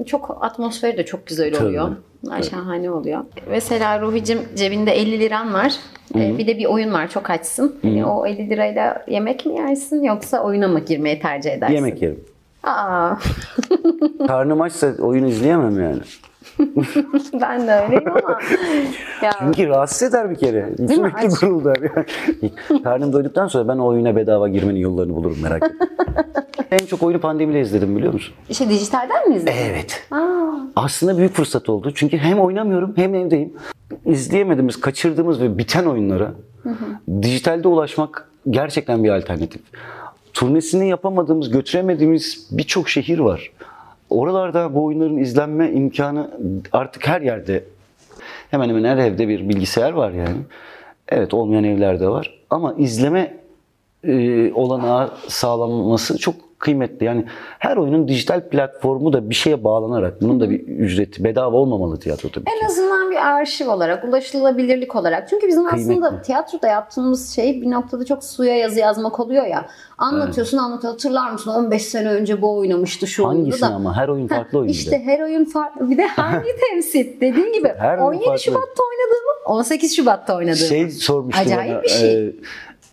çok 0.06 0.38
atmosferi 0.40 0.96
de 0.98 1.04
çok 1.04 1.26
güzel 1.26 1.52
Tabii. 1.54 1.66
oluyor. 1.66 1.90
Ay, 2.30 2.42
Şahane 2.42 2.90
oluyor. 2.90 3.20
Mesela 3.50 4.00
Ruhi'cim 4.00 4.38
cebinde 4.56 4.92
50 4.92 5.18
liran 5.20 5.54
var. 5.54 5.74
Ee, 6.16 6.38
Bir 6.38 6.46
de 6.46 6.58
bir 6.58 6.64
oyun 6.66 6.92
var 6.92 7.08
çok 7.10 7.30
açsın. 7.30 7.76
Hani 7.82 8.06
o 8.06 8.26
50 8.26 8.50
lirayla 8.50 9.04
yemek 9.08 9.46
mi 9.46 9.54
yersin 9.54 10.02
yoksa 10.02 10.42
oyuna 10.42 10.68
mı 10.68 10.80
girmeyi 10.80 11.20
tercih 11.20 11.50
edersin? 11.52 11.74
Yemek 11.74 12.02
yerim. 12.02 12.20
Aa, 12.62 13.14
Karnım 14.26 14.60
açsa 14.60 14.94
oyun 14.98 15.24
izleyemem 15.24 15.80
yani. 15.82 16.00
ben 17.40 17.66
de 17.66 17.72
öyleyim 17.72 18.08
ama. 18.08 18.38
ya, 19.22 19.30
Çünkü 19.38 19.68
rahatsız 19.68 20.08
eder 20.08 20.30
bir 20.30 20.34
kere. 20.36 20.66
mi? 20.66 20.88
Sürekli 20.88 21.28
guruldar. 21.40 21.76
Yani. 21.82 22.82
Karnım 22.82 23.12
doyduktan 23.12 23.46
sonra 23.46 23.68
ben 23.68 23.78
o 23.78 23.86
oyuna 23.86 24.16
bedava 24.16 24.48
girmenin 24.48 24.80
yollarını 24.80 25.14
bulurum 25.14 25.36
merak 25.42 25.62
etme. 25.62 25.86
en 26.70 26.86
çok 26.86 27.02
oyunu 27.02 27.20
pandemide 27.20 27.60
izledim 27.60 27.96
biliyor 27.96 28.12
musun? 28.12 28.34
işte 28.48 28.68
dijitalden 28.68 29.28
mi 29.28 29.36
izledin? 29.36 29.56
Evet. 29.70 30.06
Aa, 30.10 30.16
Aslında 30.76 31.18
büyük 31.18 31.32
fırsat 31.34 31.68
oldu. 31.68 31.92
Çünkü 31.94 32.16
hem 32.18 32.38
oynamıyorum 32.40 32.92
hem 32.96 33.14
evdeyim. 33.14 33.52
İzleyemediğimiz, 34.06 34.80
kaçırdığımız 34.80 35.40
ve 35.40 35.58
biten 35.58 35.84
oyunlara 35.84 36.32
dijitalde 37.22 37.68
ulaşmak 37.68 38.28
gerçekten 38.50 39.04
bir 39.04 39.10
alternatif. 39.10 39.62
Turnesini 40.32 40.88
yapamadığımız, 40.88 41.50
götüremediğimiz 41.50 42.48
birçok 42.50 42.88
şehir 42.88 43.18
var. 43.18 43.50
Oralarda 44.10 44.74
bu 44.74 44.84
oyunların 44.84 45.16
izlenme 45.16 45.72
imkanı 45.72 46.30
artık 46.72 47.08
her 47.08 47.20
yerde 47.20 47.64
hemen 48.50 48.68
hemen 48.68 48.84
her 48.84 48.96
evde 48.96 49.28
bir 49.28 49.48
bilgisayar 49.48 49.92
var 49.92 50.10
yani. 50.10 50.36
Evet 51.08 51.34
olmayan 51.34 51.64
evlerde 51.64 52.08
var. 52.08 52.38
Ama 52.50 52.74
izleme 52.74 53.36
e, 54.04 54.52
olanağı 54.52 55.10
sağlanması 55.28 56.18
çok 56.18 56.34
kıymetli. 56.58 57.06
Yani 57.06 57.24
her 57.58 57.76
oyunun 57.76 58.08
dijital 58.08 58.48
platformu 58.48 59.12
da 59.12 59.30
bir 59.30 59.34
şeye 59.34 59.64
bağlanarak 59.64 60.22
bunun 60.22 60.40
da 60.40 60.50
bir 60.50 60.60
ücreti 60.60 61.24
bedava 61.24 61.56
olmamalı 61.56 61.98
tiyatro 61.98 62.28
tabii 62.28 62.44
ki. 62.44 62.50
en 62.62 62.66
azından 62.66 63.10
bir 63.10 63.26
arşiv 63.26 63.68
olarak, 63.68 64.04
ulaşılabilirlik 64.04 64.96
olarak. 64.96 65.28
Çünkü 65.28 65.48
bizim 65.48 65.66
aslında 65.66 66.00
Kıymetli. 66.08 66.22
tiyatroda 66.26 66.66
yaptığımız 66.66 67.34
şey 67.34 67.62
bir 67.62 67.70
noktada 67.70 68.04
çok 68.04 68.24
suya 68.24 68.56
yazı 68.56 68.80
yazmak 68.80 69.20
oluyor 69.20 69.46
ya. 69.46 69.66
Anlatıyorsun 69.98 70.58
anlatıyorsun. 70.58 70.86
Hatırlar 70.96 71.30
mısın 71.30 71.50
15 71.50 71.82
sene 71.82 72.08
önce 72.08 72.42
bu 72.42 72.56
oynamıştı 72.58 73.06
şu 73.06 73.28
Hangisini 73.28 73.60
da. 73.70 73.74
ama 73.74 73.96
her 73.96 74.08
oyun 74.08 74.26
farklı 74.28 74.58
oyun. 74.58 74.68
İşte 74.68 74.98
her 75.04 75.20
oyun 75.20 75.44
farklı. 75.44 75.90
Bir 75.90 75.96
de 75.98 76.06
hangi 76.06 76.48
temsil? 76.70 77.20
Dediğin 77.20 77.52
gibi 77.52 77.68
Her 77.78 77.98
oyun 77.98 78.06
17 78.08 78.24
farklı. 78.24 78.42
Şubat'ta 78.42 78.82
oynadığımı 78.82 79.56
18 79.58 79.96
Şubat'ta 79.96 80.36
oynadığımı. 80.36 80.56
Şey 80.68 80.90
sormuştu 80.90 81.40
Acayip 81.42 81.74
bana. 81.74 81.82
bir 81.82 81.88
şey. 81.88 82.26
e, 82.28 82.32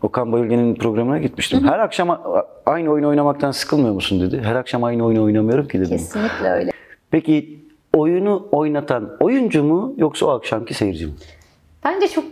Okan 0.04 0.32
Bayülgen'in 0.32 0.76
programına 0.76 1.18
gitmiştim. 1.18 1.68
Her 1.68 1.80
akşam 1.80 2.22
aynı 2.66 2.90
oyunu 2.90 3.08
oynamaktan 3.08 3.52
sıkılmıyor 3.52 3.94
musun 3.94 4.22
dedi. 4.22 4.42
Her 4.44 4.56
akşam 4.56 4.84
aynı 4.84 5.06
oyunu 5.06 5.24
oynamıyorum 5.24 5.68
ki 5.68 5.80
dedim. 5.80 5.98
Kesinlikle 5.98 6.50
öyle. 6.50 6.72
Peki 7.12 7.60
oyunu 7.94 8.48
oynatan 8.52 9.18
oyuncu 9.20 9.64
mu 9.64 9.94
yoksa 9.98 10.26
o 10.26 10.30
akşamki 10.30 10.74
seyirci 10.74 11.06
mi? 11.06 11.14
Bence 11.86 12.08
çok 12.08 12.24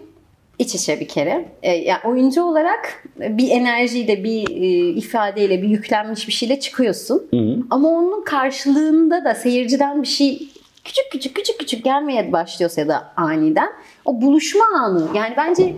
iç 0.59 0.75
içe 0.75 0.99
bir 0.99 1.07
kere. 1.07 1.45
E, 1.63 1.71
yani 1.71 1.99
oyuncu 2.05 2.43
olarak 2.43 3.03
bir 3.19 3.49
enerjiyle, 3.49 4.23
bir 4.23 4.49
e, 4.49 4.89
ifadeyle, 4.89 5.61
bir 5.61 5.67
yüklenmiş 5.69 6.27
bir 6.27 6.33
şeyle 6.33 6.59
çıkıyorsun. 6.59 7.29
Ama 7.69 7.89
onun 7.89 8.23
karşılığında 8.23 9.25
da 9.25 9.35
seyirciden 9.35 10.01
bir 10.01 10.07
şey 10.07 10.49
küçük 10.83 11.11
küçük 11.11 11.35
küçük 11.35 11.59
küçük 11.59 11.83
gelmeye 11.83 12.31
başlıyorsa 12.31 12.81
ya 12.81 12.87
da 12.87 13.13
aniden 13.17 13.69
o 14.05 14.21
buluşma 14.21 14.65
anı 14.75 15.07
yani 15.15 15.33
bence 15.37 15.73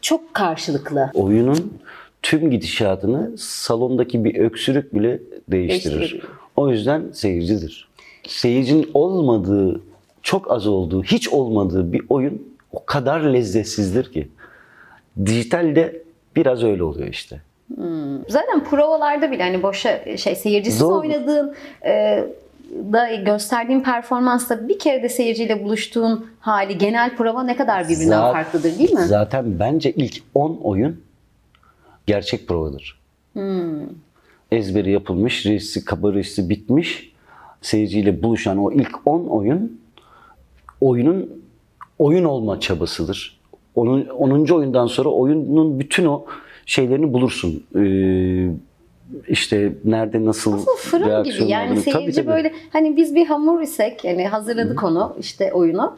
çok 0.00 0.34
karşılıklı. 0.34 1.10
oyunun 1.14 1.72
tüm 2.22 2.50
gidişatını 2.50 3.38
salondaki 3.38 4.24
bir 4.24 4.38
öksürük 4.38 4.94
bile 4.94 5.20
değiştirir. 5.48 6.22
O 6.56 6.70
yüzden 6.70 7.04
seyircidir. 7.12 7.88
Seyircinin 8.28 8.90
olmadığı, 8.94 9.80
çok 10.22 10.50
az 10.50 10.66
olduğu, 10.66 11.02
hiç 11.02 11.28
olmadığı 11.28 11.92
bir 11.92 12.02
oyun 12.08 12.56
o 12.72 12.84
kadar 12.84 13.20
lezzetsizdir 13.20 14.12
ki. 14.12 14.28
Dijitalde 15.26 16.02
biraz 16.36 16.64
öyle 16.64 16.82
oluyor 16.82 17.08
işte. 17.08 17.40
Zaten 18.28 18.64
provalarda 18.70 19.30
bile 19.30 19.42
hani 19.42 19.62
boşa 19.62 20.16
şey 20.16 20.36
seyircisiz 20.36 20.80
Doğru. 20.80 20.98
oynadığın 20.98 21.54
e, 21.84 22.24
da 22.92 23.14
gösterdiğin 23.14 23.80
performansla 23.80 24.68
bir 24.68 24.78
kere 24.78 25.02
de 25.02 25.08
seyirciyle 25.08 25.64
buluştuğun 25.64 26.26
hali 26.46 26.78
genel 26.78 27.16
prova 27.16 27.42
ne 27.42 27.56
kadar 27.56 27.84
birbirinden 27.84 28.18
Zat- 28.20 28.32
farklıdır 28.32 28.78
değil 28.78 28.92
mi? 28.92 29.00
Zaten 29.00 29.58
bence 29.58 29.92
ilk 29.92 30.22
10 30.34 30.60
oyun 30.62 31.00
gerçek 32.06 32.48
provadır. 32.48 33.00
Hmm. 33.32 33.80
Ezberi 34.52 34.90
yapılmış, 34.90 35.46
reisi, 35.46 35.84
kabaresi 35.84 36.50
bitmiş. 36.50 37.12
Seyirciyle 37.62 38.22
buluşan 38.22 38.58
o 38.58 38.72
ilk 38.72 39.06
10 39.06 39.24
oyun 39.26 39.80
oyunun 40.80 41.42
oyun 41.98 42.24
olma 42.24 42.60
çabasıdır. 42.60 43.40
Onun 43.74 44.06
10. 44.06 44.46
oyundan 44.54 44.86
sonra 44.86 45.08
oyunun 45.08 45.80
bütün 45.80 46.04
o 46.06 46.24
şeylerini 46.66 47.12
bulursun. 47.12 47.64
Ee, 47.76 48.50
işte 49.28 49.72
nerede 49.84 50.24
nasıl 50.24 50.52
Bu 50.52 50.76
fırın 50.78 51.24
gibi 51.24 51.50
yani 51.50 51.70
olduğunu. 51.70 51.80
seyirci 51.80 52.00
Tabii, 52.02 52.12
tabii. 52.12 52.26
böyle 52.26 52.52
hani 52.72 52.96
biz 52.96 53.14
bir 53.14 53.26
hamur 53.26 53.60
isek 53.60 54.04
yani 54.04 54.28
hazırladık 54.28 54.84
onu 54.84 55.16
işte 55.20 55.52
oyunu. 55.52 55.96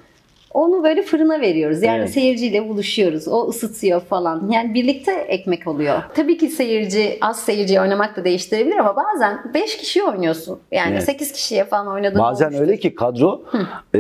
Onu 0.55 0.85
böyle 0.85 1.03
fırına 1.03 1.41
veriyoruz. 1.41 1.83
Yani 1.83 1.99
Evet. 1.99 2.11
seyirciyle 2.11 2.69
buluşuyoruz. 2.69 3.29
O 3.29 3.49
ısıtıyor 3.49 4.01
falan. 4.01 4.49
Yani 4.51 4.75
birlikte 4.75 5.13
ekmek 5.13 5.67
oluyor. 5.67 6.03
Tabii 6.15 6.39
ki 6.39 6.49
seyirci 6.49 7.19
az 7.21 7.41
seyirciye 7.41 7.81
oynamak 7.81 8.17
da 8.17 8.25
değiştirebilir 8.25 8.77
ama 8.77 8.97
bazen 8.97 9.41
5 9.55 9.77
kişi 9.77 10.03
oynuyorsun. 10.05 10.59
Yani 10.73 10.93
Evet. 10.93 11.03
8 11.05 11.33
kişiye 11.33 11.65
falan 11.65 11.87
oynadığın 11.89 12.19
Bazen 12.19 12.45
olmuştur. 12.47 12.63
öyle 12.67 12.77
ki 12.77 12.95
kadro 12.95 13.43
e, 13.95 13.99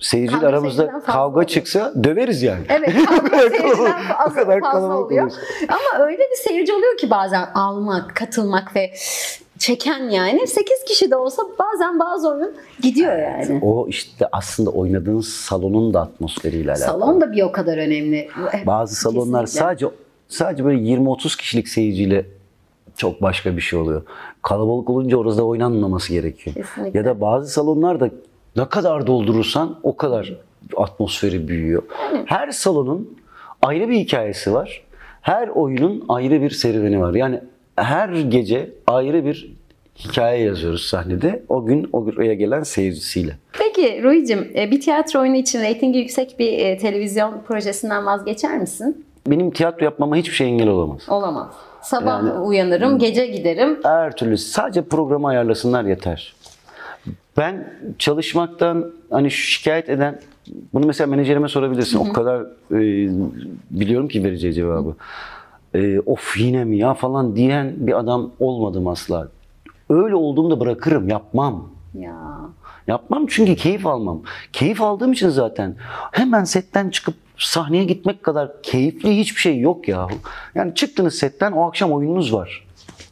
seyirciyle 0.00 0.40
Kadro 0.40 0.46
aramızda 0.48 1.00
kavga 1.06 1.34
oluyor. 1.34 1.46
çıksa 1.48 1.92
döveriz 2.04 2.42
yani. 2.42 2.62
Evet, 2.68 2.90
kavga 3.08 3.38
seyirciden 3.38 4.02
fazla, 4.18 4.34
kadar 4.34 4.60
fazla 4.60 4.96
oluyor. 4.98 5.22
oluruz. 5.22 5.38
Ama 5.68 6.04
öyle 6.06 6.18
bir 6.18 6.48
seyirci 6.48 6.72
oluyor 6.72 6.96
ki 6.96 7.10
bazen 7.10 7.46
almak, 7.54 8.16
katılmak 8.16 8.76
ve 8.76 8.90
çeken 9.58 10.08
yani. 10.08 10.46
8 10.46 10.84
kişi 10.88 11.10
de 11.10 11.16
olsa 11.16 11.42
bazen 11.58 12.00
bazı 12.00 12.28
oyun 12.28 12.54
gidiyor 12.82 13.18
yani. 13.18 13.58
O 13.62 13.88
işte 13.88 14.28
aslında 14.32 14.70
oynadığın 14.70 15.20
salonun 15.20 15.94
da 15.94 16.00
atmosferiyle 16.00 16.70
alakalı. 16.72 17.00
Salon 17.00 17.20
da 17.20 17.32
bir 17.32 17.42
o 17.42 17.52
kadar 17.52 17.78
önemli. 17.78 18.28
Bazı 18.66 18.94
salonlar 18.94 19.46
Kesinlikle. 19.46 19.66
sadece 19.66 19.86
sadece 20.28 20.64
böyle 20.64 20.78
20-30 20.78 21.36
kişilik 21.38 21.68
seyirciyle 21.68 22.26
çok 22.96 23.22
başka 23.22 23.56
bir 23.56 23.60
şey 23.60 23.78
oluyor. 23.78 24.02
Kalabalık 24.42 24.90
olunca 24.90 25.16
orada 25.16 25.44
oynanmaması 25.44 26.12
gerekiyor. 26.12 26.56
Kesinlikle. 26.56 26.98
Ya 26.98 27.04
da 27.04 27.20
bazı 27.20 27.52
salonlar 27.52 28.00
da 28.00 28.10
ne 28.56 28.68
kadar 28.68 29.06
doldurursan 29.06 29.78
o 29.82 29.96
kadar 29.96 30.32
atmosferi 30.76 31.48
büyüyor. 31.48 31.82
Her 32.26 32.50
salonun 32.50 33.18
ayrı 33.62 33.88
bir 33.88 33.96
hikayesi 33.96 34.52
var. 34.54 34.84
Her 35.20 35.48
oyunun 35.48 36.04
ayrı 36.08 36.42
bir 36.42 36.50
serüveni 36.50 37.00
var. 37.00 37.14
Yani 37.14 37.40
her 37.76 38.08
gece 38.08 38.70
ayrı 38.86 39.24
bir 39.24 39.52
hikaye 39.98 40.44
yazıyoruz 40.44 40.82
sahnede. 40.86 41.42
O 41.48 41.64
gün 41.66 41.88
oraya 41.92 42.34
gelen 42.34 42.62
seyircisiyle. 42.62 43.36
Peki 43.52 44.02
Ruhi'cim 44.02 44.50
e, 44.56 44.70
bir 44.70 44.80
tiyatro 44.80 45.20
oyunu 45.20 45.36
için 45.36 45.60
reytingi 45.60 45.98
yüksek 45.98 46.38
bir 46.38 46.58
e, 46.58 46.78
televizyon 46.78 47.42
projesinden 47.48 48.06
vazgeçer 48.06 48.58
misin? 48.58 49.04
Benim 49.26 49.50
tiyatro 49.50 49.84
yapmama 49.84 50.16
hiçbir 50.16 50.34
şey 50.34 50.46
engel 50.48 50.68
olamaz. 50.68 51.08
Olamaz. 51.08 51.48
Sabah 51.82 52.06
Yani- 52.26 52.30
uyanırım, 52.32 52.98
gece 52.98 53.26
giderim. 53.26 53.78
Her 53.82 54.16
türlü 54.16 54.38
sadece 54.38 54.82
programı 54.82 55.28
ayarlasınlar 55.28 55.84
yeter. 55.84 56.34
Ben 57.36 57.72
çalışmaktan 57.98 58.92
hani 59.10 59.30
şikayet 59.30 59.88
eden 59.88 60.20
bunu 60.72 60.86
mesela 60.86 61.06
menajerime 61.10 61.48
sorabilirsin. 61.48 61.98
O 61.98 62.12
kadar 62.12 62.40
e, 62.70 63.08
biliyorum 63.70 64.08
ki 64.08 64.24
vereceği 64.24 64.52
cevabı. 64.52 64.94
E, 65.74 66.00
of 66.00 66.36
yine 66.36 66.64
mi 66.64 66.78
ya 66.78 66.94
falan 66.94 67.36
diyen 67.36 67.74
bir 67.76 67.98
adam 67.98 68.30
olmadım 68.40 68.88
asla. 68.88 69.28
Öyle 69.90 70.14
olduğumda 70.14 70.60
bırakırım, 70.60 71.08
yapmam. 71.08 71.70
Ya. 71.94 72.40
Yapmam 72.86 73.26
çünkü 73.26 73.56
keyif 73.56 73.86
almam. 73.86 74.22
Keyif 74.52 74.82
aldığım 74.82 75.12
için 75.12 75.28
zaten 75.28 75.76
hemen 76.12 76.44
setten 76.44 76.90
çıkıp 76.90 77.14
sahneye 77.38 77.84
gitmek 77.84 78.22
kadar 78.22 78.62
keyifli 78.62 79.18
hiçbir 79.18 79.40
şey 79.40 79.60
yok 79.60 79.88
ya. 79.88 80.08
Yani 80.54 80.74
çıktınız 80.74 81.14
setten 81.14 81.52
o 81.52 81.68
akşam 81.68 81.92
oyununuz 81.92 82.32
var. 82.34 82.66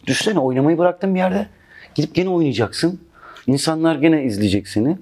Düşünsene 0.06 0.38
oynamayı 0.38 0.78
bıraktın 0.78 1.14
bir 1.14 1.18
yerde. 1.18 1.46
Gidip 1.94 2.14
gene 2.14 2.28
oynayacaksın. 2.28 3.00
İnsanlar 3.46 3.94
gene 3.94 4.24
izleyecek 4.24 4.68
seni. 4.68 4.98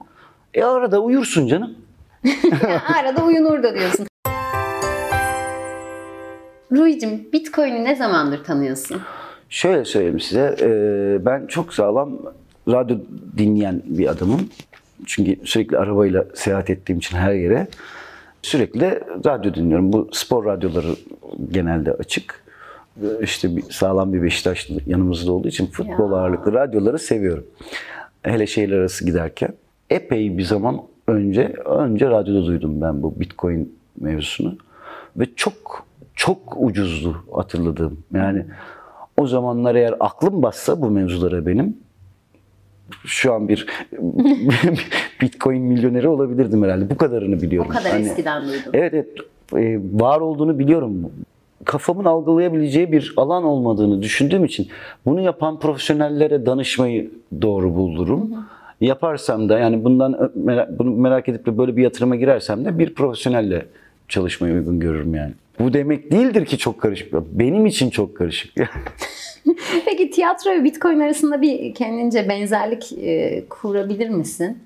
E 0.55 0.64
arada 0.64 1.01
uyursun 1.01 1.46
canım. 1.46 1.75
Arada 3.01 3.25
uyunur 3.25 3.62
da 3.62 3.75
diyorsun. 3.75 4.10
Ruhi'cim 6.72 7.33
Bitcoin'i 7.33 7.85
ne 7.85 7.96
zamandır 7.96 8.44
tanıyorsun? 8.44 9.00
Şöyle 9.48 9.85
söyleyeyim 9.85 10.20
size. 10.20 10.56
e, 10.61 10.68
ben 11.24 11.46
çok 11.46 11.74
sağlam 11.74 12.18
radyo 12.68 12.96
dinleyen 13.38 13.83
bir 13.85 14.06
adamım. 14.06 14.48
Çünkü 15.06 15.37
sürekli 15.44 15.78
arabayla 15.78 16.24
seyahat 16.35 16.70
ettiğim 16.70 16.98
için 16.98 17.16
her 17.16 17.33
yere. 17.33 17.68
Sürekli 18.42 19.00
radyo 19.26 19.54
dinliyorum. 19.54 19.92
Bu 19.92 20.09
spor 20.12 20.44
radyoları 20.44 20.87
genelde 21.50 21.92
açık. 21.92 22.44
İşte 23.22 23.56
bir, 23.56 23.62
sağlam 23.62 24.12
bir 24.12 24.22
Beşiktaşlı 24.22 24.80
yanımızda 24.87 25.33
olduğu 25.33 25.48
için 25.48 25.66
futbol 25.66 26.11
Ya. 26.12 26.16
ağırlıklı 26.16 26.52
radyoları 26.52 26.98
seviyorum. 26.98 27.46
Hele 28.22 28.46
şehirler 28.46 28.78
arası 28.78 29.04
giderken. 29.06 29.50
Epey 29.90 30.38
bir 30.38 30.42
zaman 30.42 30.80
önce 31.09 31.52
önce 31.64 32.06
radyoda 32.11 32.46
duydum 32.46 32.80
ben 32.80 33.02
bu 33.02 33.20
Bitcoin 33.20 33.74
mevzusunu. 34.00 34.56
Ve 35.16 35.26
çok 35.37 35.87
çok 36.20 36.56
ucuzdu 36.56 37.16
hatırladığım. 37.33 37.98
Yani 38.14 38.44
o 39.16 39.26
zamanlar 39.26 39.74
eğer 39.74 39.94
aklım 40.00 40.42
bassa 40.42 40.83
bu 40.83 40.90
mevzulara 40.90 41.46
benim 41.46 41.76
şu 43.04 43.33
an 43.33 43.48
bir 43.48 43.66
Bitcoin 45.20 45.62
milyoneri 45.62 46.09
olabilirdim 46.09 46.62
herhalde. 46.62 46.90
Bu 46.90 46.96
kadarını 46.96 47.42
biliyorum. 47.42 47.70
O 47.70 47.74
kadar 47.74 47.92
Hani- 47.92 48.02
eskiden 48.02 48.42
duydum. 48.42 48.70
Evet, 48.72 48.94
evet 48.94 49.09
e, 49.56 49.80
var 50.00 50.20
olduğunu 50.20 50.59
biliyorum. 50.59 51.12
Kafamın 51.64 52.04
algılayabileceği 52.04 52.92
bir 52.92 53.14
alan 53.16 53.44
olmadığını 53.44 54.02
düşündüğüm 54.02 54.44
için 54.44 54.68
bunu 55.06 55.20
yapan 55.20 55.59
profesyonellere 55.59 56.46
danışmayı 56.46 57.11
doğru 57.42 57.74
bulurum. 57.74 58.30
Yaparsam 58.80 59.48
da 59.48 59.59
yani 59.59 59.85
bundan 59.85 60.30
bunu 60.78 60.90
merak 60.90 61.28
edip 61.28 61.46
de 61.46 61.59
böyle 61.59 61.76
bir 61.76 61.83
yatırıma 61.83 62.16
girersem 62.16 62.64
de 62.64 62.78
bir 62.78 62.94
profesyonelle 62.94 63.66
çalışmayı 64.09 64.54
uygun 64.54 64.80
görürüm 64.80 65.14
yani. 65.14 65.33
Bu 65.61 65.73
demek 65.73 66.11
değildir 66.11 66.44
ki 66.46 66.59
çok 66.59 66.81
karışık. 66.81 67.12
Benim 67.12 67.66
için 67.66 67.90
çok 67.90 68.16
karışık. 68.16 68.55
Peki 69.87 70.11
tiyatro 70.11 70.51
ve 70.51 70.64
Bitcoin 70.64 71.01
arasında 71.01 71.42
bir 71.42 71.75
kendince 71.75 72.29
benzerlik 72.29 72.92
e, 72.92 73.44
kurabilir 73.51 74.09
misin? 74.09 74.59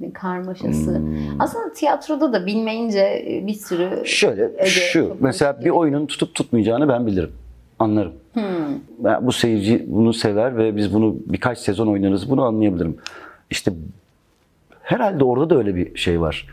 Bir 0.00 0.12
karmaşası. 0.12 0.98
Hmm. 0.98 1.16
Aslında 1.38 1.72
tiyatroda 1.72 2.32
da 2.32 2.46
bilmeyince 2.46 3.24
e, 3.28 3.46
bir 3.46 3.54
sürü 3.54 4.02
Şöyle 4.04 4.66
şu 4.66 5.16
mesela 5.20 5.56
hoş 5.56 5.64
bir 5.64 5.70
oyunun 5.70 6.06
tutup 6.06 6.34
tutmayacağını 6.34 6.88
ben 6.88 7.06
bilirim. 7.06 7.32
Anlarım. 7.78 8.12
Ben 8.98 9.26
bu 9.26 9.32
seyirci 9.32 9.84
bunu 9.88 10.12
sever 10.12 10.56
ve 10.58 10.76
biz 10.76 10.94
bunu 10.94 11.16
birkaç 11.26 11.58
sezon 11.58 11.86
oynarız 11.86 12.30
bunu 12.30 12.42
anlayabilirim. 12.42 12.96
İşte 13.50 13.72
herhalde 14.82 15.24
orada 15.24 15.50
da 15.50 15.58
öyle 15.58 15.74
bir 15.74 15.98
şey 15.98 16.20
var. 16.20 16.48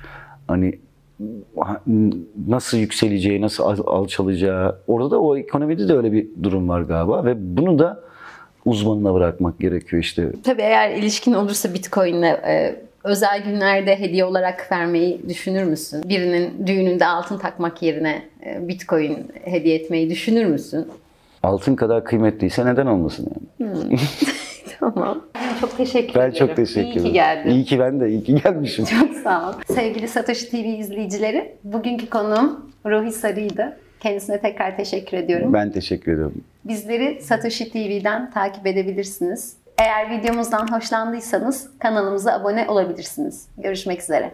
Hani 0.48 0.67
ha- 0.69 0.92
nasıl 2.48 2.78
yükseleceği, 2.78 3.42
nasıl 3.42 3.64
al- 3.64 3.88
alçalacağı. 4.02 4.80
Orada 4.88 5.12
da 5.12 5.20
o 5.22 5.38
ekonomide 5.38 5.88
de 5.88 5.94
öyle 5.94 6.12
bir 6.12 6.28
durum 6.44 6.70
var 6.70 6.82
galiba 6.82 7.26
ve 7.26 7.34
bunu 7.58 7.80
da 7.80 8.00
uzmanına 8.66 9.14
bırakmak 9.14 9.60
gerekiyor 9.60 10.04
işte. 10.04 10.32
Tabii 10.44 10.62
eğer 10.62 10.92
ilişkin 10.92 11.34
olursa 11.34 11.74
Bitcoin'le 11.74 12.24
e, 12.24 12.76
özel 13.04 13.44
günlerde 13.44 14.00
hediye 14.00 14.26
olarak 14.26 14.72
vermeyi 14.72 15.22
düşünür 15.30 15.64
müsün? 15.64 16.10
Birinin 16.10 16.68
düğününde 16.68 17.06
altın 17.06 17.38
takmak 17.38 17.82
yerine 17.82 18.24
e, 18.46 18.68
Bitcoin 18.68 19.28
hediye 19.44 19.76
etmeyi 19.76 20.10
düşünür 20.10 20.46
müsün? 20.46 20.88
Altın 21.44 21.76
kadar 21.76 22.04
kıymetliyse 22.06 22.66
neden 22.66 22.86
olmasın 22.86 23.28
yani? 23.60 24.00
Tamam. 24.80 25.22
Çok 25.62 25.78
teşekkür 25.78 26.16
Ben 26.16 26.30
ederim. 26.30 26.48
çok 26.48 26.56
teşekkür 26.56 26.90
ederim. 26.92 27.04
İyi 27.06 27.08
ki 27.08 27.14
geldin. 27.14 27.50
İyi 27.50 27.66
ki 27.66 27.80
ben 27.80 28.00
de 28.00 28.10
iyi 28.10 28.24
ki 28.24 28.36
gelmişim. 28.44 28.86
Çok 29.00 29.14
sağ 29.14 29.50
ol. 29.50 29.54
Sevgili 29.68 30.08
Satoshi 30.08 30.50
TV 30.52 30.56
izleyicileri, 30.56 31.56
bugünkü 31.64 32.10
konuğum 32.10 32.72
Ruhi 32.86 33.12
Sarı'ydı. 33.12 33.78
Kendisine 34.00 34.40
tekrar 34.42 34.78
teşekkür 34.78 35.18
ediyorum. 35.18 35.54
Ben 35.54 35.72
teşekkür 35.72 36.12
ederim. 36.12 36.44
Bizleri 36.66 37.22
Satoshi 37.22 37.72
TV'den 37.72 38.32
takip 38.32 38.68
edebilirsiniz. 38.68 39.58
Eğer 39.80 40.10
videomuzdan 40.20 40.68
hoşlandıysanız 40.72 41.70
kanalımıza 41.80 42.34
abone 42.34 42.66
olabilirsiniz. 42.70 43.48
Görüşmek 43.58 44.02
üzere. 44.02 44.32